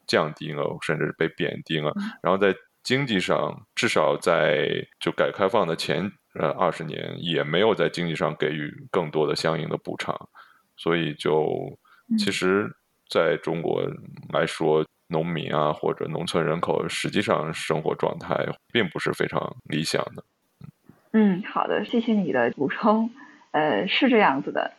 [0.06, 1.92] 降低了，甚至是被贬低了。
[2.22, 2.54] 然后在
[2.88, 4.66] 经济上至少在
[4.98, 10.16] 就改革开放的前呃二十年也没有在经济上给予更多的相应的补偿，
[10.74, 11.78] 所以就
[12.18, 12.66] 其实
[13.10, 13.82] 在中国
[14.32, 18.34] 来说，农民啊或者农村人口实际上生活状态
[18.72, 20.24] 并不是非常理想的。
[21.12, 23.10] 嗯，好的，谢谢你的补充。
[23.50, 24.72] 呃，是这样子的，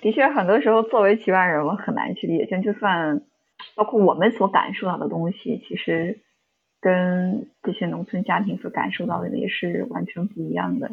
[0.00, 2.46] 的确，很多时候作为局外人，我很难去理解。
[2.46, 3.20] 就就算
[3.74, 6.20] 包括我们所感受到的东西，其实
[6.82, 10.90] 跟这些农村家庭所感受到的也是完全不一样的。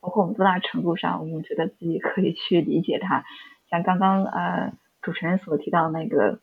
[0.00, 3.24] 包括我们多大程度上，我们觉得自己可以去理解他。
[3.68, 4.72] 像刚刚呃
[5.02, 6.40] 主持人所提到那个，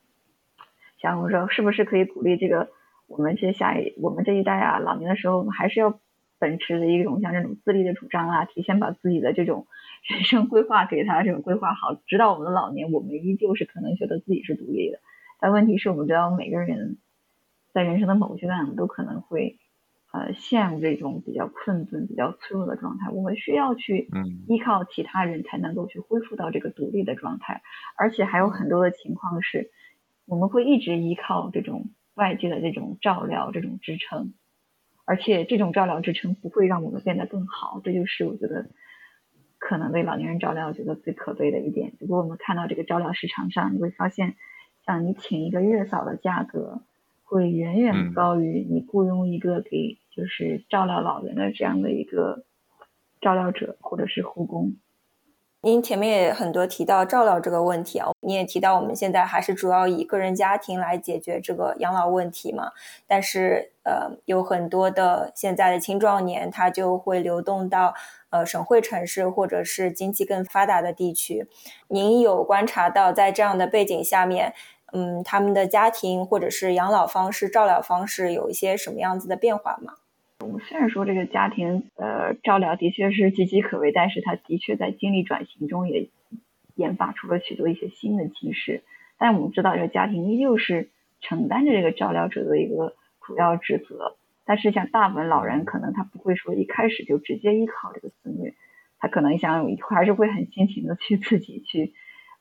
[1.02, 2.70] 像我说是不是可以鼓励这个
[3.08, 6.00] 我们这下一我们这一代啊，老年的时候，我们还是要。
[6.42, 9.68] 秉持的一种像这种自立的主张啊，提前把自己的这种
[10.08, 15.00] 人生规划给他这种规划好，直到我们的老年，我们依旧是可能觉得自己是独立的。
[15.42, 16.96] 但问题是我们知道，每个人
[17.74, 19.58] 在人生的某个阶段都可能会
[20.12, 23.10] 呃陷入这种比较困顿、比较脆弱的状态。
[23.12, 24.10] 我们需要去
[24.48, 27.62] 依靠其他人才能够去恢复到这个独立的状态，
[27.98, 29.72] 而且还有很多的情况是，
[30.26, 34.34] 我们会一直依靠这种外界的这种照料、这种支撑。
[35.06, 38.70] 而且这种照料支撑不会让我们变得更好，这就是我觉得
[39.58, 41.94] 可能对老年人照料觉得最可悲的一点。
[42.00, 44.36] 如果我们看到这个照料市场上，你会发现，
[44.86, 46.84] 像你请一个月嫂的价格，
[47.30, 52.44] 会远远高于你雇佣一个给就是照料老人的这样的一个
[53.22, 54.74] 照料者或者是护工。
[55.62, 62.72] 您前面也很多提到照料这个问题啊，你也提到我们现在还是主要以个人家庭来解决这个养老问题嘛。
[63.06, 67.94] 但是呃，有很多的现在的青壮年，他就会流动到
[68.30, 71.46] 呃省会城市或者是经济更发达的地区。
[71.90, 74.54] 您有观察到在这样的背景下面，
[74.94, 79.94] 嗯，他们的家庭或者是养老方式、照料方式有一些什么样子的变化吗？
[80.40, 86.10] 我们虽然说这个家庭呃照料的确是岌岌可危，但是它的确在经历转型中也
[86.76, 88.84] 研发出了许多一些新的形式。
[89.18, 94.16] 但我们知道，这个家庭依旧是承担着这个照料者的一个主要职责。
[94.46, 98.56] 但是像大部分老人，可能他不会说一开始就直接依靠这个子女，
[98.98, 101.94] 他可能想还是会很辛勤的去自己去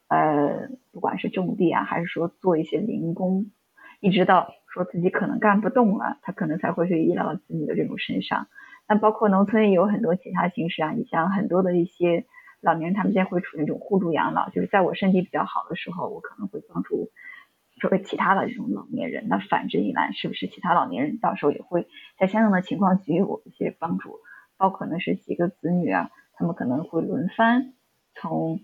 [0.08, 3.46] 呃，不管是种地啊，还是说做一些零工，
[4.00, 4.54] 一直到。
[4.70, 8.48] 说自己可能干不动了，他可能才会去依赖到子女的这种身上。
[8.86, 12.26] 那包括农村也有很多其他形式啊，你像很多的一些
[12.60, 17.08] 老年人，他们现在会处于一种互助养老，就是在我身体比较好的时候，我可能会帮助
[17.80, 19.26] 作为其他的这种老年人。
[19.26, 21.88] 那反之亦然，是不是其他老年人到时候也会
[22.18, 24.18] 在相应的情况给予我一些帮助？
[24.58, 27.72] 包括呢是几个子女啊，他们可能会轮番
[28.14, 28.60] 从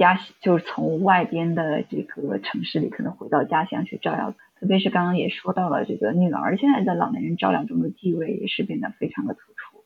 [0.00, 4.34] 家，就是从外边的这个城市里可能回到家乡去照料。
[4.58, 9.84] 特别是刚刚也说到了这个女儿现在在老年人照料中的地位也是变得非常的突出，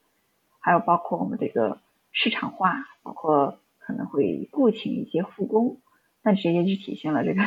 [0.61, 1.81] 还有包括我们这个
[2.13, 5.81] 市场化，包括可能会雇请一些护工，
[6.23, 7.43] 那直接就体现了这个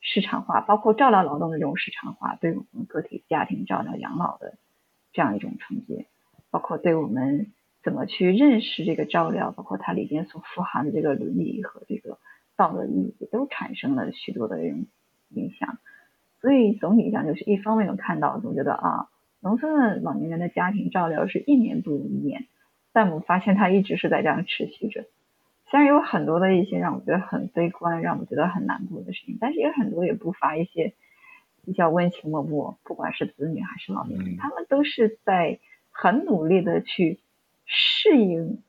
[0.00, 4.54] 市场化，包括照料劳动的这种市场化，对我们个体家庭照料养老的
[5.12, 6.06] 这样一种承接，
[6.50, 7.52] 包括对我们
[7.84, 12.18] 怎么去认识这个照料，包括它里边所富含的这个伦理和这个
[12.56, 14.86] 道德意义，都产生了许多的这种
[15.28, 15.78] 影响。
[16.40, 19.08] 所以总体上就是一方面有看到，总觉得啊，
[19.40, 22.46] 农村的老年人的家庭照料是一年不如一年，
[22.92, 25.04] 但我们发现它一直是在这样持续着。
[25.70, 30.92] 虽然有很多的一些让我觉得很悲观、让我觉得很难过的事情，但是也很多也不乏一些
[31.64, 32.76] 比较温情脉脉。
[32.84, 35.58] 不管是子女还是老年人，他们都是在
[35.90, 37.18] 很努力的去
[37.66, 38.62] 适应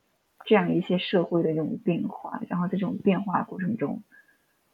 [0.45, 4.03] 这样一些社会的这种变化，然后在这种变化过程中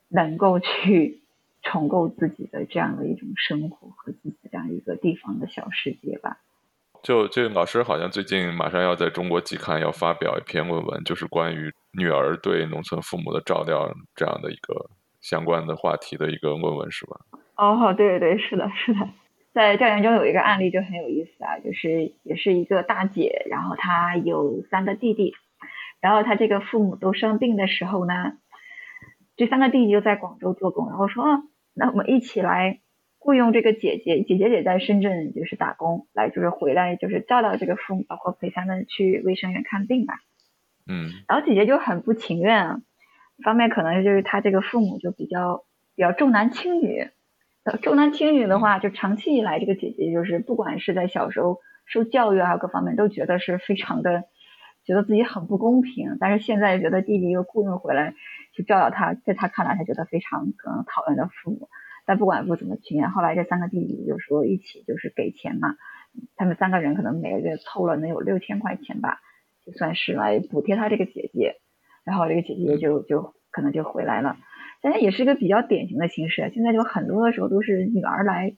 [0.10, 1.20] 能够去。
[1.64, 6.40] 重构自己的这样的一种生活和自己这样一个地方的小世界吧。
[7.04, 17.22] 就这个老师好像最近马上要在中国季刊要发表一篇论文，就是关于女儿对农村父母的照料这样的一个相关的话题的一个论文，是吧？
[17.58, 19.08] 哦，对对对，是的，是的。
[19.54, 25.34] 在调研中有一个案例就很有意思啊，就是也是一个大姐，然后她有三个弟弟，
[26.00, 28.38] 然后她这个父母都生病的时候呢，
[29.36, 31.44] 这三个弟弟就在广州做工，然后说。
[31.74, 32.82] 那我们一起来
[33.18, 40.16] 雇佣这个姐姐，姐姐也在深圳就是打工，来就是回来就是照料这个父母，包括陪他们去卫生院看病吧。
[40.86, 41.10] 嗯。
[41.30, 42.82] 然后姐姐就很不情愿啊，
[43.38, 45.64] 一方面可能就是她这个父母就比较
[45.96, 47.10] 比较重男轻女，
[47.82, 54.24] 重男轻女的话，就长期以来这个姐姐就是不管是在小时候受教育啊各方面都觉得是非常的，
[54.86, 58.14] 觉得自己很不公平，但是现在觉得弟弟又雇佣回来。
[58.54, 61.70] 去照料他，在他看来，他觉得非常可能讨厌的父母，
[62.06, 65.78] 但不管不怎么情愿，后来这三个弟弟就说一起就是给钱嘛，
[66.36, 69.22] 他们三个人可能每个月凑了能有六千块钱吧，
[69.66, 71.62] 就算是来补贴他这个姐姐，
[72.04, 74.36] 然后这个姐姐就就可能就回来了。
[74.82, 78.56] 现在也是一个比较典型的形式，现在就很多的时候都是女儿来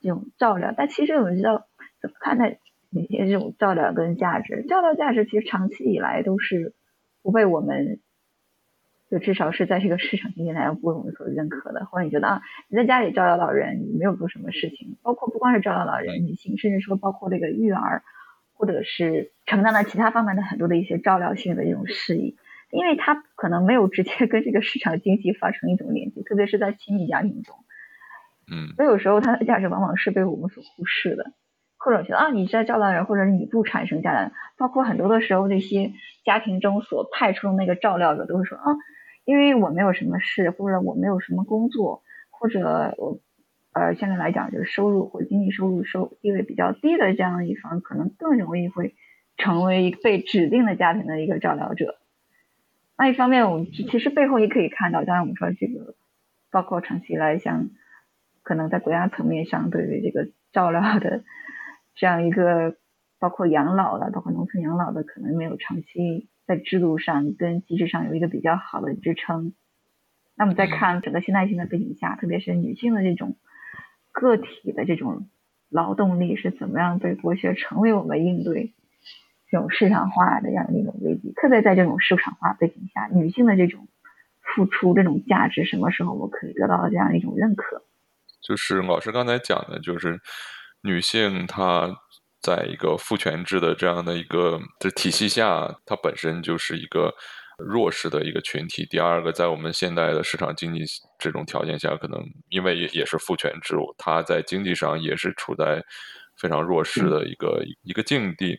[0.00, 1.66] 这种照料，但其实我们知道
[2.00, 2.58] 怎么看待
[2.90, 4.64] 哪些这种照料跟价值？
[4.68, 6.74] 照料价值其实长期以来都是
[7.22, 8.00] 不被我们。
[9.08, 18.02] 就至少是在这个市场经济来不为我们所认可的，或者你觉得啊，你在家里照料老人，你没有做什么事情，包括不光是照料老人，女性，甚至说包括这个育儿，
[18.54, 22.36] 或者是承担了其他方面的很多的一些照料性的一种事宜，
[22.76, 27.56] 因为他可能没有直接跟这个市场经济发生一种连接，特别是在亲密家庭中，
[28.52, 31.32] 嗯，所以有时候它的价值往往是被我们所忽视的。
[31.78, 35.92] 或者觉得啊，你在照料人，或者你不产生价值，包括很多的时候，那些
[36.24, 38.64] 家庭中所派出的那个照料者，都会说啊，
[39.24, 43.20] 因为我没有什么事，或者我没有什么工作，或者我
[43.72, 48.96] 呃，现在来讲就是收入或经济收入收地位比较低的这样一方，可能更容易会
[49.36, 51.98] 成为被指定的家庭的一个照料者。
[52.98, 55.94] 那一方面，我们其实背后也可以看到，当然我们说这个，
[56.50, 57.68] 包括长期以来，像
[58.42, 61.22] 可能在国家层面上对于这个照料的。
[61.94, 62.76] 这样一个
[63.18, 69.54] 包括养老的，包括农村养老的，可能没有长期在制度上跟机制上有一个比较好的支撑。
[70.34, 73.36] 那么再看整个现代性的背景下，特别是女性的这种
[74.12, 75.28] 个体的这种
[75.70, 78.74] 劳动力是怎么样被剥削，成为我们应对
[79.50, 81.32] 这种市场化的这样的一种危机。
[81.32, 83.88] 特别在这种市场化背景下，女性的这种
[84.42, 87.82] 付出这种价值，什么时候我可以得到这样一种认可？
[88.40, 90.20] 就是老师刚才讲的，就是。
[90.82, 91.90] 女性她
[92.40, 97.12] 在一个父权制的这样的一个这体系下，她本身就是一个
[97.58, 98.86] 弱势的一个群体。
[98.86, 100.84] 第二个，在我们现代的市场经济
[101.18, 102.20] 这种条件下，可能
[102.50, 105.82] 因为也也是父权制，她在经济上也是处在
[106.36, 108.56] 非常弱势的一个一个境地，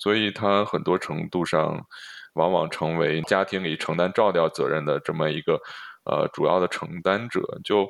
[0.00, 1.86] 所以他很多程度上
[2.34, 5.60] 往往成为家庭里承担照料责任的这么一个
[6.04, 7.40] 呃主要的承担者。
[7.62, 7.86] 就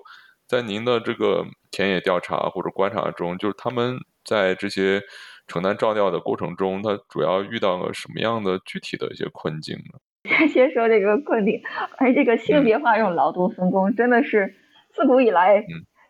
[0.46, 5.00] 在您的这个田野调查或者观察中，就是他们在这些
[5.46, 10.00] 承担照料的过程中，他主要遇到了什么样的具体的一些困境呢？
[10.52, 11.62] 先说这个困境，
[11.96, 14.54] 而这个性别化这种劳动分工，真的是
[14.92, 15.64] 自古以来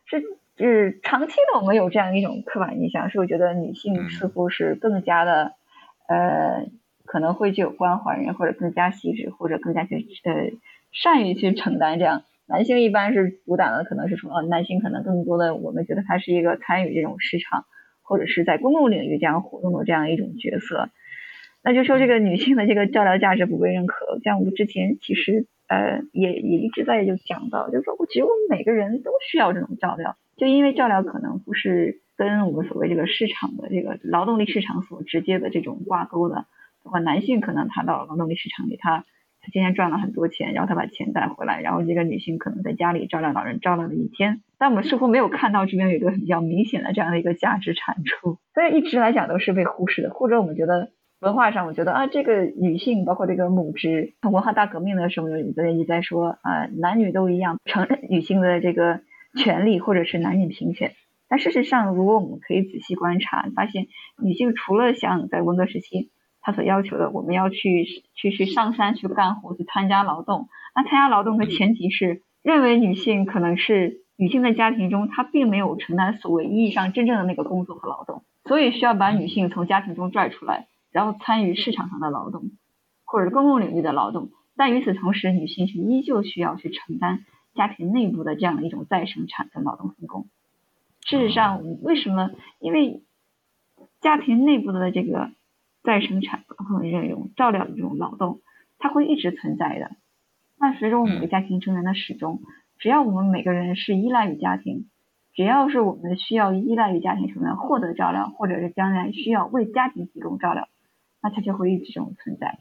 [0.05, 0.23] 是
[0.57, 5.53] 是长期的，我们有这样一种刻板印象，是我觉得女性似乎是更加的
[6.11, 6.67] 呃，
[7.05, 9.95] 可能会具有关怀人，或者更加细致，或者更加去
[10.25, 10.51] 呃
[10.91, 12.25] 善于去承担这样。
[12.49, 17.65] 男性一般是主打的，可能是说，哦，男性可能更多的，我们觉得他是一个参与这种市场，
[18.03, 20.89] 或者是在公共领域这样活动的这样一种角色。
[21.63, 36.45] 那就说这个女性的这个照料价值不被认可，像我们之前其实呃也也一直在就讲到，就是说，我其实我们每个人都需要这种照料，就因为照料可能不是跟我们所谓这个市场的这个劳动力市场所直接的这种挂钩的，
[36.85, 39.07] 包括男性可能他到劳动力市场里他。
[39.43, 50.91] 他今天赚了很多钱，然后他把钱带回来，然后这个女性可能在家里照料老人，照料了一天，但我们似乎没有看到这边有一个比较明显的这样的一个价值产出，所以一直来讲都是被忽视的，或者我们觉得
[51.21, 59.01] 文化上，我觉得啊，这个女性包括这个母职，文化大革命的时候，有一直在说啊，男女都一样，承认女性的这个
[59.37, 60.93] 权利，或者是男女平权。
[61.31, 63.87] 但事实上，如果我们可以仔细观察，发现
[64.19, 66.11] 女性除了像在文革时期。
[66.43, 70.49] 她所要求的，我们要去去去上山去干活，去参加劳动。
[70.75, 82.45] 那参加劳动的前提是，认为女性可能是女性在家庭中，她并没有承担所谓意义上真正的那个工作和劳动，所以需要把女性从家庭中拽出来，然后参与市场上的劳动，
[83.05, 84.31] 或者公共领域的劳动。
[84.57, 90.27] 但与此同时，女性是依旧需要去承担家庭内部的这样的一种再生产的劳动分工。
[91.11, 92.31] 事实上，为什么？
[92.59, 93.03] 因为
[94.01, 95.31] 家庭内部的这个。
[95.83, 98.43] 再生产或者这种照料的这种劳动，
[98.79, 99.93] 它会一直存在的。
[100.59, 102.43] 那随着我们每个家庭成员的始终，
[102.79, 104.91] 只要我们每个人是依赖于家庭，
[105.33, 110.69] 只要是我们需要依赖于家庭成员获得照料，或者是将来需要为家庭提供照料，
[111.23, 112.59] 那它就会一直这种存在。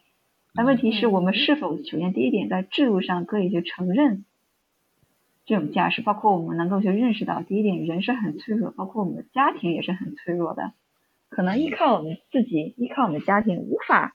[0.54, 4.24] 那问题是我们是否首先第一点在制度上可以去承认
[5.50, 10.74] 这种价值，包括我们能够去认识到第一点人是很脆弱，包括我们的家庭也是很脆弱的。
[11.28, 14.14] 可能依靠我们自己，依靠我们的家庭，无法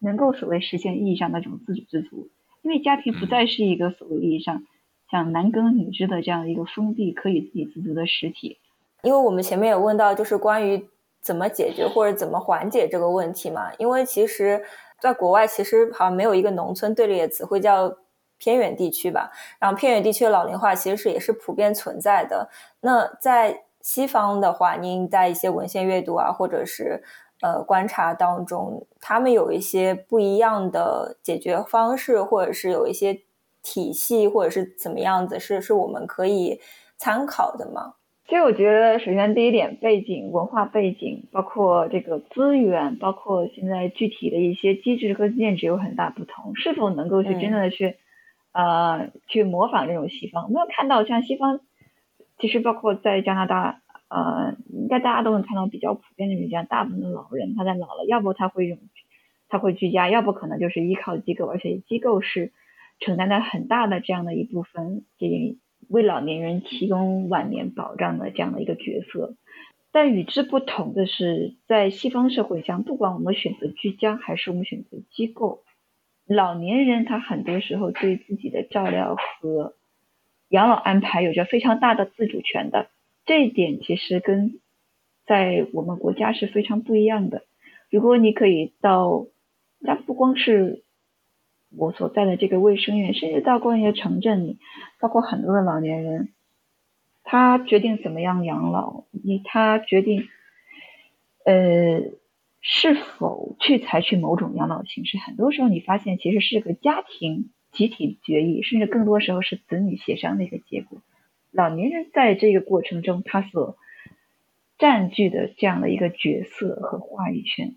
[0.00, 2.30] 能够所谓实现意义上的这种自给自足，
[2.62, 4.64] 因为家庭不再是一个所谓意义上
[5.08, 8.58] 像男耕女织的这样一个封闭可以自给自足的实体。
[9.04, 10.84] 因为我们前面也问到，就是关于
[11.20, 13.72] 怎么解决或者怎么缓解这个问题嘛？
[13.78, 14.64] 因为其实
[15.00, 17.96] 在国外，其实好像没有一个农村对立的词汇叫
[18.38, 19.30] 偏远地区吧？
[19.58, 22.48] 然后偏远地区的老龄化其实是也是普遍存在的。
[22.80, 27.02] 那在西方的话，您在一些文献阅读啊，或者是
[27.42, 33.20] 呃观察当中，他们有一些不一样的解决方式，或者是有一些
[33.62, 36.60] 体系，或者是怎么样子，是是我们可以
[36.96, 37.94] 参考的吗？
[38.28, 46.56] 其实我觉得，首先第一点，背景、文化背景，包括这个资源，包括现在具体的一些机制和建制有很大不同。
[46.56, 47.96] 是否能够去真正的去，
[48.56, 50.44] 呃，去模仿这种西方？
[50.44, 51.60] 我们看到像西方，
[52.38, 58.78] 其实包括在加拿大，呃，应该大家都能看到比较普遍的现象，大部分的老人他在老了，要不他会用，
[59.48, 62.52] 他会居家，要不可能就是依靠机构，而且机构是
[62.98, 65.58] 承担了很大的这样的一部分这。
[65.88, 69.36] 为老年人提供晚年保障的这样的一个角色，
[69.92, 75.62] 但与之不同的是，在西方社会上，不管我们选择居家还是我们选择机构，
[76.26, 79.74] 老年人他很多时候对自己的照料和
[80.48, 82.88] 养老安排有着非常大的自主权的。
[83.24, 84.60] 这一点其实跟
[85.26, 87.44] 在我们国家是非常不一样的。
[87.90, 89.26] 如果你可以到，
[89.78, 90.82] 那不光是。
[91.76, 94.58] 我所在的这个卫生院，甚至到过一些城镇里，
[95.00, 96.32] 包括很多的老年人，
[97.22, 100.28] 他决定怎么样养老，你他决定，
[101.44, 102.00] 呃，
[102.68, 110.98] 是否去采取某种养老形式，很多时候你发现其实是个家庭集体决议，甚至更多时候是子女协商的一个结果。
[111.52, 113.76] 老年人在这个过程中，他所
[114.78, 117.76] 占据的这样的一个角色和话语权。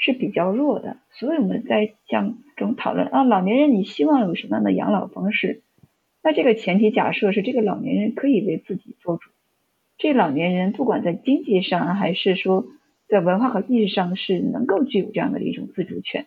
[0.00, 5.62] 是比较弱的，所以我们在讲中讨论啊，老年人你希望有什么样的养老方式？
[6.22, 9.30] 那这个前提假设是这个老年人可以为自己做主，
[9.96, 12.64] 这老年人不管在经济上还是说
[13.08, 16.26] 在文化和意识上是能够具有这样的一种自主权，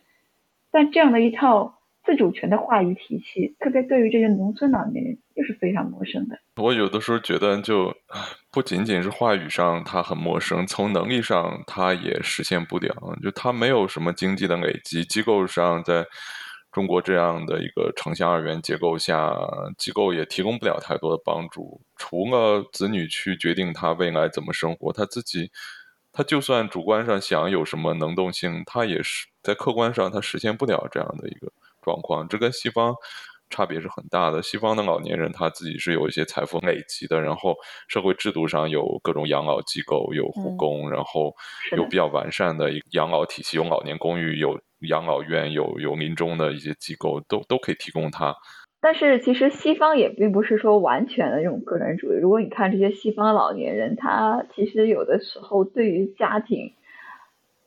[0.70, 1.78] 但这样的一套。
[2.04, 6.36] 自主权的话语体系，特别对于这些农村老年人，又是非常陌生的。
[6.60, 7.94] 我有的时候觉得，就
[8.50, 12.92] 不仅仅是话语上他很陌生，从能力上他也实现不了。
[13.22, 16.04] 就他没有什么经济的累积，机构上在
[16.72, 19.32] 中国这样的一个城乡二元结构下，
[19.78, 21.80] 机构也提供不了太多的帮助。
[21.96, 25.48] 除了子女去决定他未来怎么生活，他自己，
[26.12, 31.52] 他就算主观上想有什么能动性，他也是在客观上他实现不了这样的一个。
[31.84, 32.94] 状况，这跟西方
[33.50, 34.40] 差别是很大的。
[34.40, 37.56] 西方的老年人他自己是有一些财富累积的，然后
[37.88, 41.34] 社会制度上有各种养老机构，有护工，然后
[41.76, 48.32] 有比较完善的养老体系，有老年公寓，有养老院，有有民众的一些机构，都都可以提供他。
[48.82, 52.16] 但是其实西方也并不是说完全的这种个人主义。
[52.20, 56.74] 如果你看这些西方老年人，他其实有的时候对于家庭。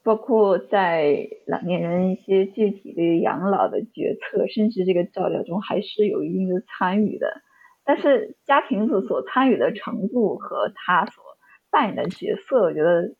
[0.03, 7.41] 包括在老年人一些具体的养老的决策，甚至这个照料中，还是有一定的参与的。
[7.83, 11.23] 但是家庭所所参与的程度和他所
[11.71, 13.15] 扮演的角色，我觉得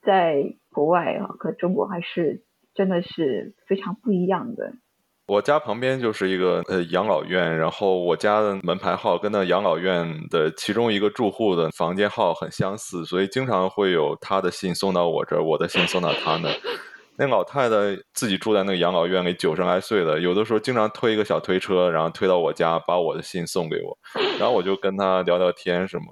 [0.00, 2.42] 在国外啊和中国还是
[2.74, 4.74] 真的是非常不一样的。
[5.28, 16.48] 我家旁边就是一个呃养老院，然后我家的门牌号跟那养老院的其中一个住户的房间号很相似，所以经常会有他的信送到我这儿，我的信送到他那。
[17.18, 17.76] 那老太太
[18.14, 23.98] 自己住在那个养老院里，九十来岁了，有的时候经常推一个小推车，然后推到我家，把我的信送给我，
[24.38, 26.04] 然后我就跟他聊聊天什么。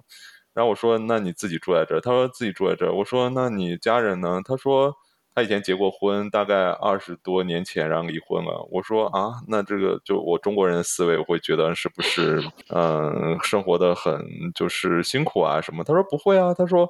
[0.53, 4.95] 然后我说：“那你自己住在这儿？”他说：“自己住在这儿。”我说：“那你家人呢？”他说。
[5.37, 8.67] 他以前结过婚，大概二十多年前，然后离婚了。
[8.73, 14.19] 我说啊，那这个就我中国人的思维，我会觉得是不是嗯，生活的很
[14.55, 15.85] 就是辛苦啊什么？
[15.85, 16.89] 他说不会啊，他说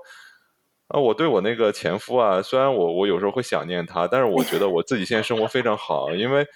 [0.86, 6.46] 啊，我对我那个前夫啊，虽然我我有时候会想念他，但是我觉得我自己现在生活非常好，因为。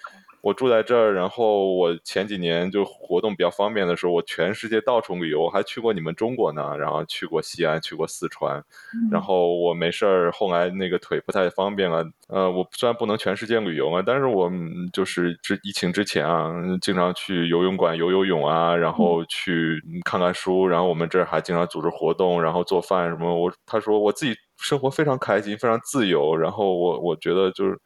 [0.41, 8.63] 我住在这儿，然后我前几年就活动比较方便的时候，我全世界到处旅游，我还去过你们中国呢，然后去过西安，去过四川，
[9.11, 14.51] 然后我没事儿，后来那个腿不太方便了，呃，我虽然不能全世界旅游啊，但是我
[14.91, 27.77] 就是之疫情之前啊，经常去游泳馆游游泳啊，然后去看看书，然后我们这儿还经常组织活动，然后做饭什么，我他说我自己生活非常开心，非常自由，然后我我觉得就是。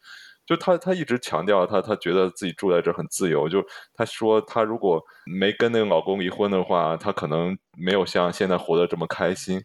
[0.45, 3.49] 就她，她一直强调，她她觉得自己住在这很自由。
[3.49, 9.61] 就她说，她如果没跟那个老公离婚的话，她可能没有像现在活得这么开心。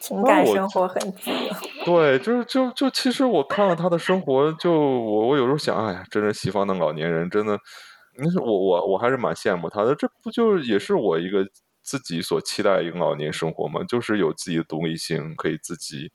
[0.00, 1.54] 情感生活很自由。
[1.84, 7.56] 对，就是就就其实我看了她的生活，就我我有时候想，哎呀，真是西方的老年人，真的，
[8.18, 9.94] 那是我我我还是蛮羡慕她的。
[9.94, 11.46] 这不就也是我一个
[11.82, 13.82] 自己所期待一个老年生活吗？
[13.88, 16.10] 就是有自己的独立性，可以自己。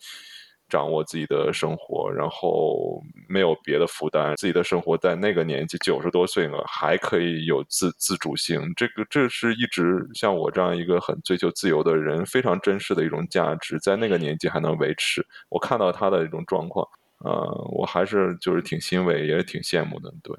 [0.69, 15.25] 掌握自己的生活，然后没有别的负担，自己的生活在那个年纪九十多岁了还可以有自自主性，这个这是一直像我这样一个很追求自由的人非常珍视的一种价值，在那个年纪还能维持。
[15.49, 16.87] 我看到他的一种状况，
[17.23, 17.31] 呃，
[17.71, 20.13] 我还是就是挺欣慰，也是挺羡慕的。
[20.21, 20.35] 对，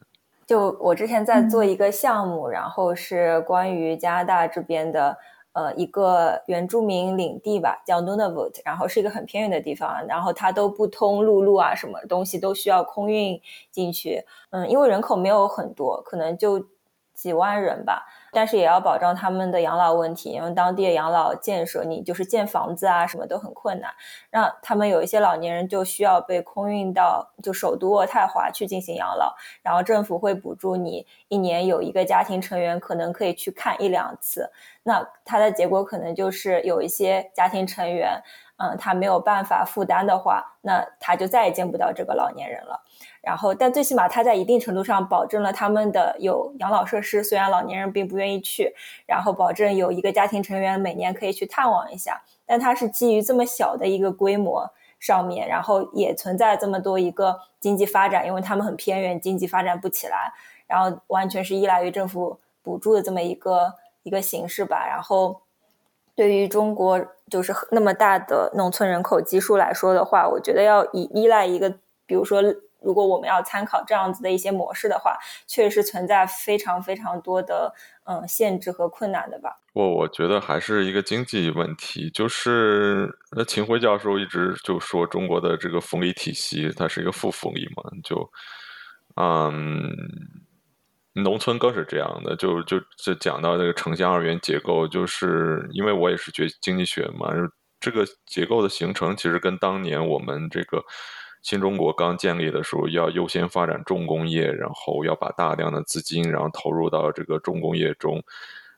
[0.47, 5.16] 就我之前在做一个项目，然后是关于加拿大这边的。
[5.53, 13.40] 呃，一个原住民领地吧，叫 Nunavut，然后是一个很偏远的地方，然后它都不通陆路啊，什么东西都需要空运
[13.70, 14.24] 进去。
[14.51, 16.64] 嗯，因为人口没有很多，可能就
[17.14, 18.07] 几万人吧。
[18.33, 23.91] 但是也要保障他们的养老问题，因为当地的养老建设，你就是建房子啊，什么都很困难。
[24.31, 34.51] 让他们有一些老年人就需要被空运到就首都渥太华去进行养老，然后政府会补助你一年有一个家庭成员可能可以去看一两次。
[34.83, 38.22] 那它的结果可能就是有一些家庭成员，
[38.57, 42.81] 嗯，他没有办法负担的话，那他就再也见不到这个老年人了。
[43.20, 48.72] 然后，但最起码他在一定程度上保证了他们的有养老设施，虽然老年人并不愿意去，
[49.06, 52.22] 然后保证有一个家庭成员每年可以去探望一下。
[52.46, 60.32] 但它是基于这么小的一个规模上面，然后也存在这么多一个经济发展，因为他们很偏远，经济发展不起来，
[60.66, 64.86] 然后完全是依赖于政府补助的这么一个一个形式吧。
[64.86, 65.42] 然后，
[66.14, 71.68] 对于中国就是那么大的农村人口基数来说的话，我觉得要以依赖一个，
[72.06, 72.40] 比如说。
[72.81, 77.74] 如果我们要参考这样子的一些模式的话，确实存在非常非常多的
[78.05, 79.61] 嗯限制和困难的吧。
[79.72, 88.31] 我我觉得还是一个经济问题，就是那秦晖教授一直就说中国的这个福利体系它是一个负福利嘛，就
[89.16, 89.91] 嗯，
[91.14, 97.29] 农村更是这样的，就就就讲到这个城乡二元结构，就是因为我也是学经济学嘛，
[97.81, 100.83] 这个结构的形成其实跟当年我们这个。
[101.43, 108.22] 新中国刚建立的时候，要优先发展重工业，然后要把大量的资金，然后投入到这个重工业中，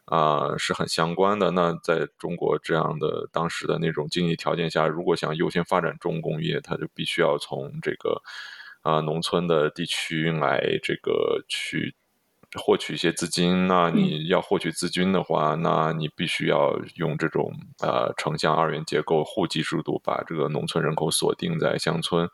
[0.04, 1.50] 啊，是很相关的。
[1.50, 8.20] 那在中国这样的当时的那种经济条件下，如果想优先发展重工业，它就必须要从这个
[8.82, 11.94] 啊农村的地区来这个去。
[12.58, 22.28] 获取一些资金，那你要获取资金的话，那你必须要用这种呃城乡二元结构户籍制度，把这个农村人口锁定在乡村，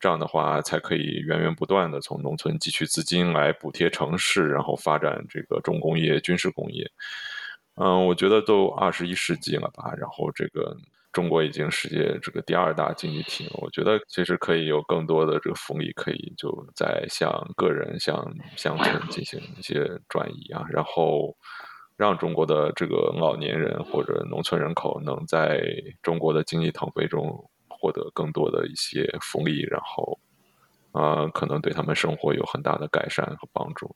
[0.00, 6.90] 这样的话才可以源源不断的从农村汲取资金来补贴城市，然后发展这个重工业、军事工业。
[7.76, 10.76] 嗯，我觉得都二十一世纪了吧，然后这个。
[11.12, 18.16] 中国已经世界这个第二大经济体，我觉得其实可以有更多的这个福利，可以就在向个人、向
[18.56, 21.36] 乡村进行一些转移啊，然后
[21.96, 25.62] 让中国的这个老年人或者农村人口能在
[26.02, 30.18] 中国的经济腾飞中获得更多的一些福利，然后
[30.92, 33.94] 啊，可能对他们生活有很大的改善和帮助。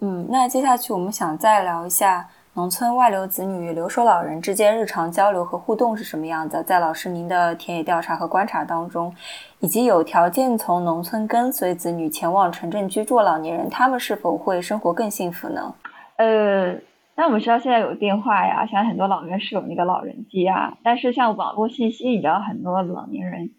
[0.00, 2.28] 嗯，那接下去我们想再聊一下。
[2.58, 6.60] 农村外流子女与留守老人之间日常交流和互动是什么样的？
[6.64, 9.14] 在老师您的田野调查和观察当中，
[9.60, 15.72] 以及有条件从农村跟随子女前往城镇居住老年人，他们是否会生活更幸福呢？
[16.16, 16.72] 呃，
[17.14, 23.52] 那我们知道现在有电话呀，现在很多老人是有那个老人机啊，但是像网络信息，你知道很多老年人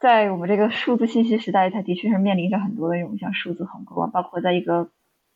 [0.00, 4.88] 在我们这个数字信息时代，它的确是面临着很多的这种像数字鸿沟啊，包括在一个。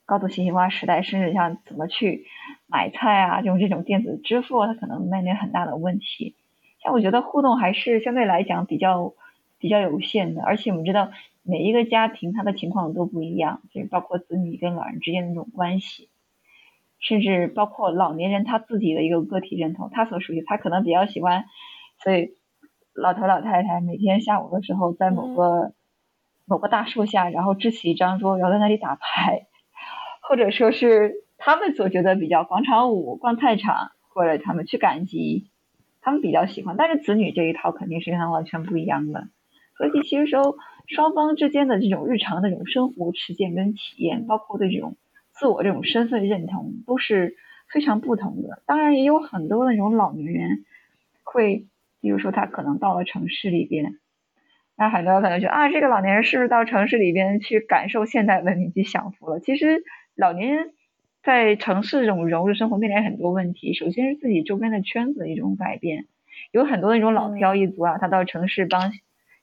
[0.09, 2.24] 高度信息化时代，甚至像怎么去
[2.66, 6.34] 买菜啊，用这种电子支付，它可能面临很大的问题。
[6.82, 9.12] 像我觉得互动还是相对来讲比较
[9.59, 11.11] 比较有限的，而且我们知道
[11.42, 16.09] 每一个家庭他的情况都不一样，就是包括子女跟老人之间的那种关系，
[16.98, 21.44] 甚至包括老年人他自己的一个个体认同，他所属于他可能比较喜欢，
[22.02, 22.30] 所以
[22.94, 25.74] 老头老太太每天下午的时候在某个
[26.46, 29.47] 某个大树下，然后支起一张桌，然后在那里打牌。
[30.29, 35.49] 或者说是他们所觉得比较广场舞、逛菜场，或者他们去赶集，
[36.03, 36.76] 他们比较喜欢。
[36.76, 39.29] 但是子女这一套肯定是跟他完全不一样的。
[39.79, 44.99] 所以其实说双方之间的这种日常的这种生活实践跟体验，包括对这种
[45.33, 47.37] 自我这种身份认同，都是
[47.72, 48.62] 非常不同的。
[48.66, 50.66] 当然也有很多那种老年人
[51.24, 51.64] 会，
[52.03, 53.95] 比如说他可能到了城市里边，
[54.76, 59.41] 那很多人可能觉得啊，这个老年人是不是到城市里边去感受现代文明去享福了？
[59.41, 59.83] 其实。
[60.19, 60.73] 老年人
[61.23, 66.07] 在城市这种融入生活面临很多问题，首先是自己周边的圈子的一种改变，
[66.51, 68.91] 有很多那种老漂一族啊，他到城市帮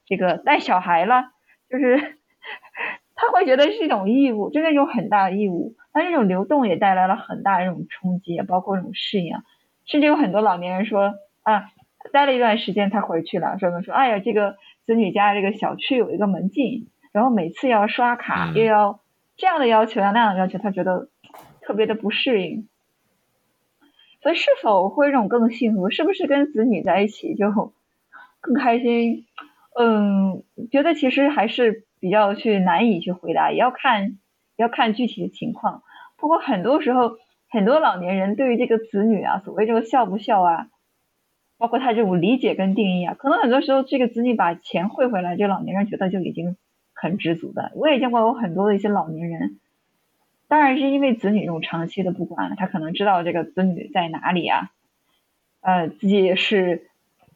[0.06, 1.32] 这个带小孩了，
[1.70, 2.18] 就是
[3.16, 5.78] 他会觉得是一种义务，真的一种很大的义务。
[5.94, 9.38] 但这种流动也带来了很大的这种冲击，包括这种适应，
[9.86, 11.14] 甚至有很多老年人说
[11.44, 11.70] 啊，
[12.12, 19.00] 待了一段时间，他回去了，说说，哎呀，这个子女家这个小区有一个门禁，然后每次要刷卡，又要
[19.38, 21.10] 这样的要求，要那样的要求，他觉得
[21.62, 22.68] 特别的不适应。
[24.22, 25.90] 所以，是否会这种更幸福？
[25.90, 27.74] 是不是跟子女在一起就
[28.42, 29.26] 更开心？
[29.78, 34.18] 嗯，觉得其实还是比较去难以去回答，也要看
[34.56, 35.84] 要看具体的情况。
[36.18, 37.18] 不过很多时候，
[37.50, 40.68] 很多老年人对于这个子女啊，所谓这个孝不孝啊，
[41.58, 46.56] 包括他这种理解跟定义啊，可能很多时候这个子女把钱汇回来，这老年人觉得就已经
[47.06, 47.72] 很知足的。
[47.76, 49.60] 我也见过有很多的一些老年人。
[50.48, 54.72] 当然是因为子女这种长期的不管，他可能知道这个子女在哪里啊，
[55.62, 56.88] 呃，自己也是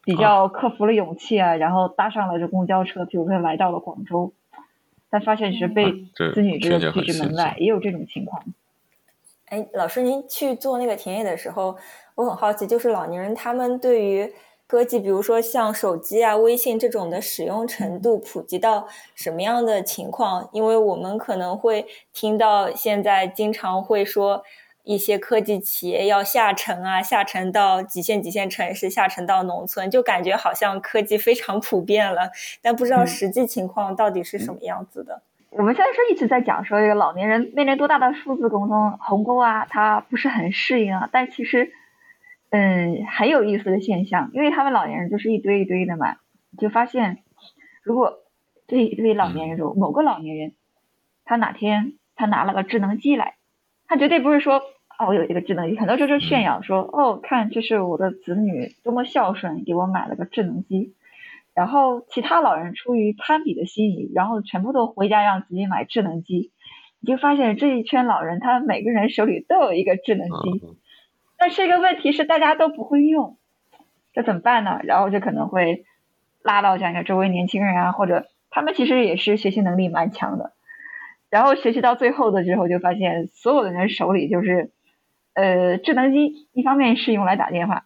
[0.04, 4.32] 比较克服了勇气啊，然后搭上了这公交车，比如说来到了广州，
[5.08, 8.44] 但发现是被子女这个拒之门外，也有这种情况。
[9.46, 11.76] 哎，老师，您去做那个田野的时候，
[12.16, 14.32] 我很好奇，就是老年人他们对于。
[14.70, 20.48] 科技，比如说像手机啊、微信这种的使用程度普及到什么样的情况？
[20.52, 24.44] 因为我们可能会听到现在经常会说
[24.84, 32.30] 一些科技企业要下沉啊，下沉到几线几线城市，下沉到农村，就感觉好像科技非常普遍了，
[32.62, 35.20] 但不知道实际情况到底是什么样子的。
[35.50, 41.72] 我们现在是一直在讲说，这个老年人面临多大的数字沟通鸿沟啊，他不是很适应啊，但其实。
[42.50, 46.16] 嗯，很有意思的现象，因为他们老年人就是一堆一堆的嘛，
[46.58, 47.18] 就发现，
[47.84, 48.18] 如果
[48.66, 50.52] 这一堆老年人中某个老年人，
[51.24, 53.36] 他哪天他拿了个智能机来，
[53.86, 54.62] 他绝对不是说
[54.98, 60.94] 哦我有这个智能机，很多时候是炫耀说哦看这是我的子女多么孝顺，给我买了个智能机，
[61.54, 66.50] 然后其他老人出于攀比的心理，然后全部都回家让自己买智能机，
[66.98, 70.79] 你就发现这一圈老人他每个人手里都有一个智能机。
[71.40, 73.38] 但是一个问题是大家都不会用，
[74.12, 74.78] 这怎么办呢？
[74.84, 75.86] 然后就可能会
[76.42, 80.52] 拉到这样一个周围年轻人啊，或者他们其实也是学习能力蛮强的，
[81.30, 84.70] 然后学习到最后的时候就发现所有的人手里就是
[85.32, 87.84] 呃智能机，一方面是用来打电话，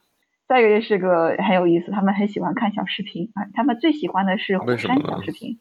[0.49, 5.61] 再一个是个很有意思，他们很喜欢看小视频啊，他们最喜欢的是火山小视频，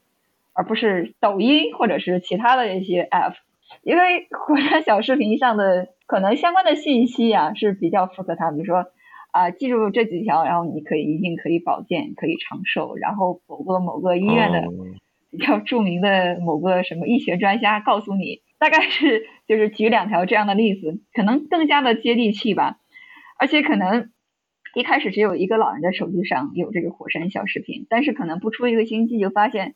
[0.54, 3.36] 而不是抖音或者是其他的一些 app。
[3.82, 8.86] 因为火山小视频上的可能相关的信息啊是比较符合他，比如说
[9.32, 12.96] 啊，记住这几条，然后你可以一定可以保健，可以长寿。
[12.96, 14.68] 然后某个某个医院的
[15.32, 22.78] 比较著名的某个什么医学专家告诉你，大概是就是举两条这样的例子，可能更加的接地气吧。
[23.40, 24.12] 而且可能
[24.76, 29.74] 一开始只有一个老人的手机上有这个火山小视频，但是可能不出一个星期就发现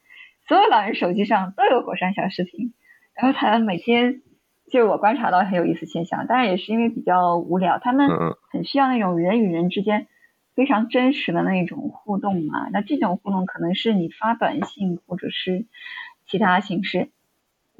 [0.48, 2.74] 所有老人手机上都有火山小视频。
[3.16, 4.22] 然后他每天，
[4.70, 8.10] 就是我观察到很有意思现象，当然也是因为比较无聊，他们
[8.52, 10.08] 很需要那种人与人之间
[10.56, 12.68] 非常真实的那种互动嘛。
[12.72, 15.66] 那这种互动可能是你发短信或者是
[16.28, 17.10] 其他形式，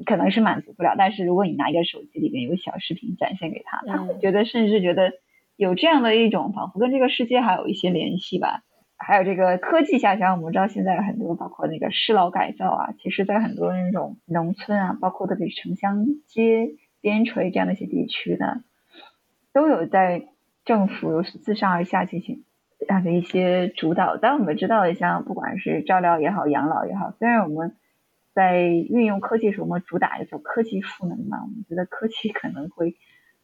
[0.06, 0.94] 可能是满足不了。
[0.96, 5.12] 但是如果你拿一个手机里面有小视频展现给他，他会觉得甚至觉得
[5.56, 8.62] 有这样的一种仿佛跟这个世界还有一些联系吧。
[9.00, 16.70] 还有这个科技下乡，我们知道现在很多包括那个适老改造啊，其实在很多那种农村啊，包括特别是城乡街
[17.00, 18.64] 边陲这样的一些地区呢，
[19.52, 20.26] 都有在
[20.64, 22.44] 政府自上而下进行
[22.80, 24.16] 这样的一些主导。
[24.16, 27.76] 但我们知道，像不管是照料也好，养老也好，虽然我们
[28.34, 32.96] 在运用科技时，我们主打一种科技赋能嘛，我们觉得科技可能会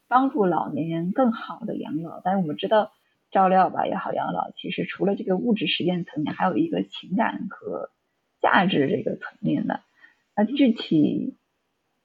[0.09, 2.91] 帮助老年人更好的养老，但是我们知道。
[3.35, 7.90] 照料吧也好，养老其实除了这个物质实践层面，还有一个情感和
[8.40, 9.81] 价值这个层面的。
[10.36, 11.36] 那具体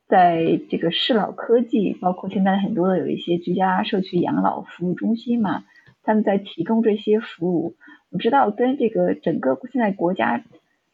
[0.07, 5.65] 在这个适老科技，包括现在很多的有一些居家社区养老服务中心嘛，
[6.01, 7.75] 他们在提供这些服务。
[8.09, 10.43] 我知道跟这个整个现在国家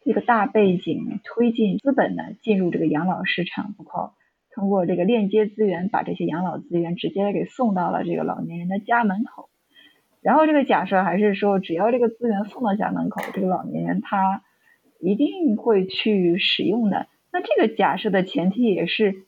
[0.04, 4.12] 这个大背景推进资本呢进入这个养老市场，包括
[4.54, 9.48] 通过这个链接资源，把这些养老资源直接给送到了这个老年人的家门口。
[10.26, 14.42] 然后这个假设还是说，只要这个资源送到家门口，这个老年人他
[14.98, 17.06] 一定会去使用的。
[17.30, 19.22] 那这个假设的前提也是，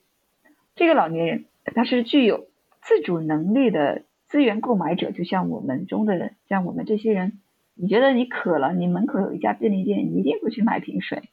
[0.75, 2.49] 这个老年人他是具有
[2.81, 7.39] 自主能力的资源购买者，就像我们中的人，像我们这些人，
[7.75, 11.29] 你觉得你渴了，你门口有一家便利店，你一定会去买瓶水，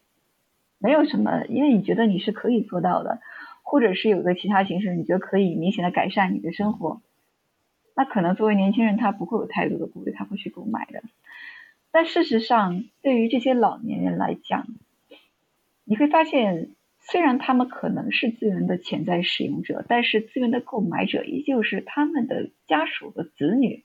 [0.79, 3.19] 没有什么，因为你觉得你是可以做到的，
[3.65, 7.03] 或者是有个其他形式，你觉得可以明显的改善你的生活。
[7.97, 11.02] 那可能作为年轻人，他不会有太多的顾虑，他会去购买的。
[11.90, 14.66] 但事实上，对于这些老年人来讲，
[15.85, 23.85] 你会发现，虽然他们可能是资源的潜在使用者，但是资源的购买者依旧是他们的家属和子女，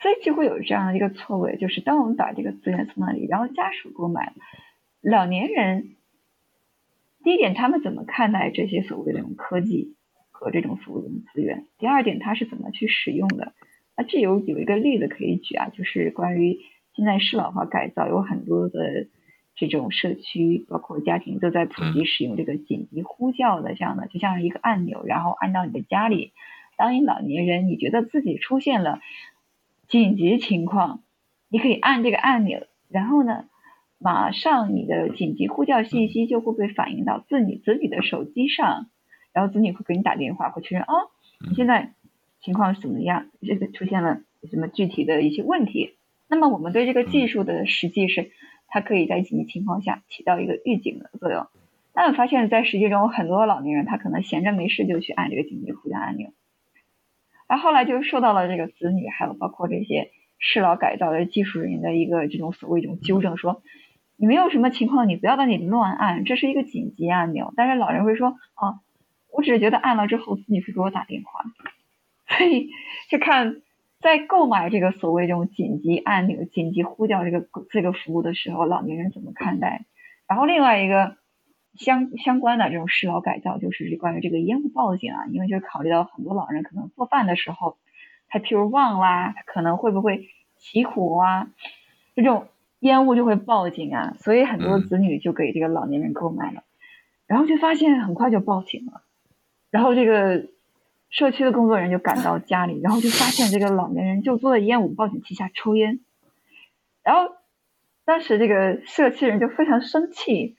[0.00, 4.32] 所以就会有这样的一个错位，就是当我们把这个资源从那里，然后家属购买，
[5.02, 5.96] 老年人，
[7.22, 9.94] 第一点他们怎么看待这些所谓的这种科技
[10.42, 11.66] 和这种服务的资源？
[11.78, 13.52] 第二点它是怎么去使用的？
[13.96, 16.58] 那这有有一个例子可以举啊，就是关于
[16.96, 19.06] 现在适老化改造有很多的
[19.54, 26.32] 这种社区，包括家庭都在普及使用这个紧急呼叫的这样的，就像一个按钮，然后按到你的家里，
[26.76, 29.00] 当你老年人你觉得自己出现了。
[29.88, 31.02] 紧急情况，
[31.50, 33.44] 你可以按这个按钮，然后呢，
[33.98, 38.86] 马上你的紧急呼叫信息就会被反映到子女子女的手机上，
[39.32, 41.10] 然后子女会给你打电话，会确认哦，
[41.48, 41.92] 你现在
[42.40, 45.96] 情况是怎么样，这个出现了什么具体的一些问题。
[46.28, 48.30] 那么我们对这个技术的实际是，
[48.68, 51.46] 它可以在紧急情况下起到一个预警的作用。
[51.94, 56.30] 但我发现，在实际中，很多老年人他可能闲着没事就去按这个紧急呼叫按钮。
[57.46, 63.62] 然后后来就受到了这个子女，还有包括这些适老改造的技术人员的一个这种所谓一种纠正，说
[64.16, 67.52] 你没有什么情况，你不要在那里乱按，这是一个紧急按钮。
[67.56, 68.80] 但是老人会说啊，
[69.32, 71.44] 我只是觉得按了之后子女会给我打电话，
[72.36, 72.70] 所以
[73.10, 73.62] 就看
[74.00, 79.86] 在购买这个所谓这种紧急按钮、紧急呼叫这个这个服务的时候，老年人怎么看待？
[80.28, 81.16] 然后另外一个。
[81.74, 87.78] 相相关的这种适老改造，就是关于这个烟雾报警啊，因为就是考虑到很多老人可能做饭的时候，
[88.28, 90.28] 他譬如忘啦，他可能会不会
[90.58, 91.48] 起火啊，
[92.14, 92.48] 这种
[92.80, 96.62] 烟雾就会报警啊，所以很多子女就给这个老年人购买了，
[97.26, 99.01] 然后就发现很快就报警了，
[99.72, 100.46] 然后这个
[101.10, 105.98] 社区的工作人员就赶到家里，然后就发现这个老年人就坐在烟雾报警器下抽烟，
[107.02, 107.32] 然后
[108.04, 110.56] 当时这个社区人就非常生气。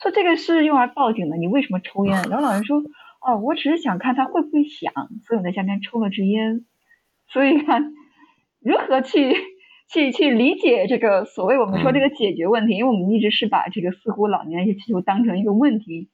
[0.00, 2.14] 说这个是用来报警的，你为什么抽烟？
[2.28, 2.82] 然后老人说
[3.24, 4.92] ：“哦，我只是想看他会不会响，
[5.26, 6.64] 所以我在下面抽了支烟。”
[7.28, 7.94] 所以看
[8.60, 9.34] 如何去
[9.88, 16.08] 去去理解这个所谓我们说这个解决问题，因为我们一直是把这个似乎老年人需求当成一个问题，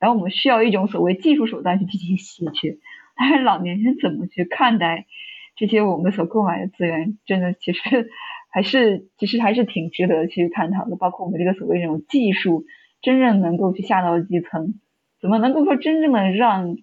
[0.00, 2.78] 然后我们需要一种所谓技术手段去进行稀缺。
[3.14, 5.06] 但是老年人怎么去看待
[5.54, 7.18] 这些我们所购买的资源？
[7.26, 8.10] 真的其实
[8.48, 12.64] 还是其实还是挺值得去探讨的，包括我们这个所谓这种技术。
[13.02, 14.74] 真正能够去下到基层，
[15.22, 16.76] 怎么能够说真正的让，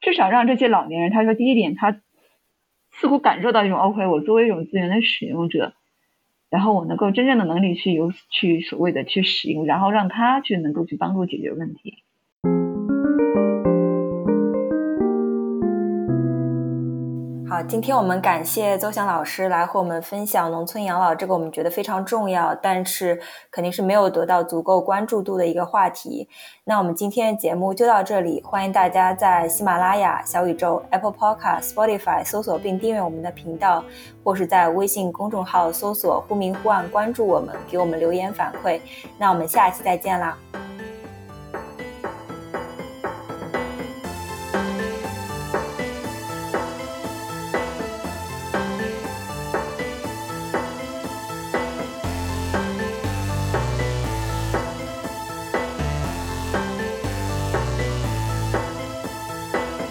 [0.00, 2.00] 至少让这些老年人，他说第一点，他
[2.90, 5.74] 似乎感受到一种 OK，我作为一种资源的使用者，
[6.48, 12.02] 然后我能够真正的能力去有去所谓的去使用，然后让他去能够去帮助解决问题。
[17.66, 23.20] 今天我们感谢邹翔老师来和我们分享农村养老这个我们觉得非常重要，但是
[23.50, 26.28] 肯定是没有得到足够关注度的一个话题。
[26.64, 33.84] 那我们今天的节目就到这里，欢迎大家在喜马拉雅、小宇宙、Apple Podcast、Spotify 搜索并订阅我们的频道，
[34.22, 38.80] 或是在微信公众号搜索“忽明忽暗”关注我们，给我们留言反馈。
[39.18, 40.38] 那我们下期再见啦！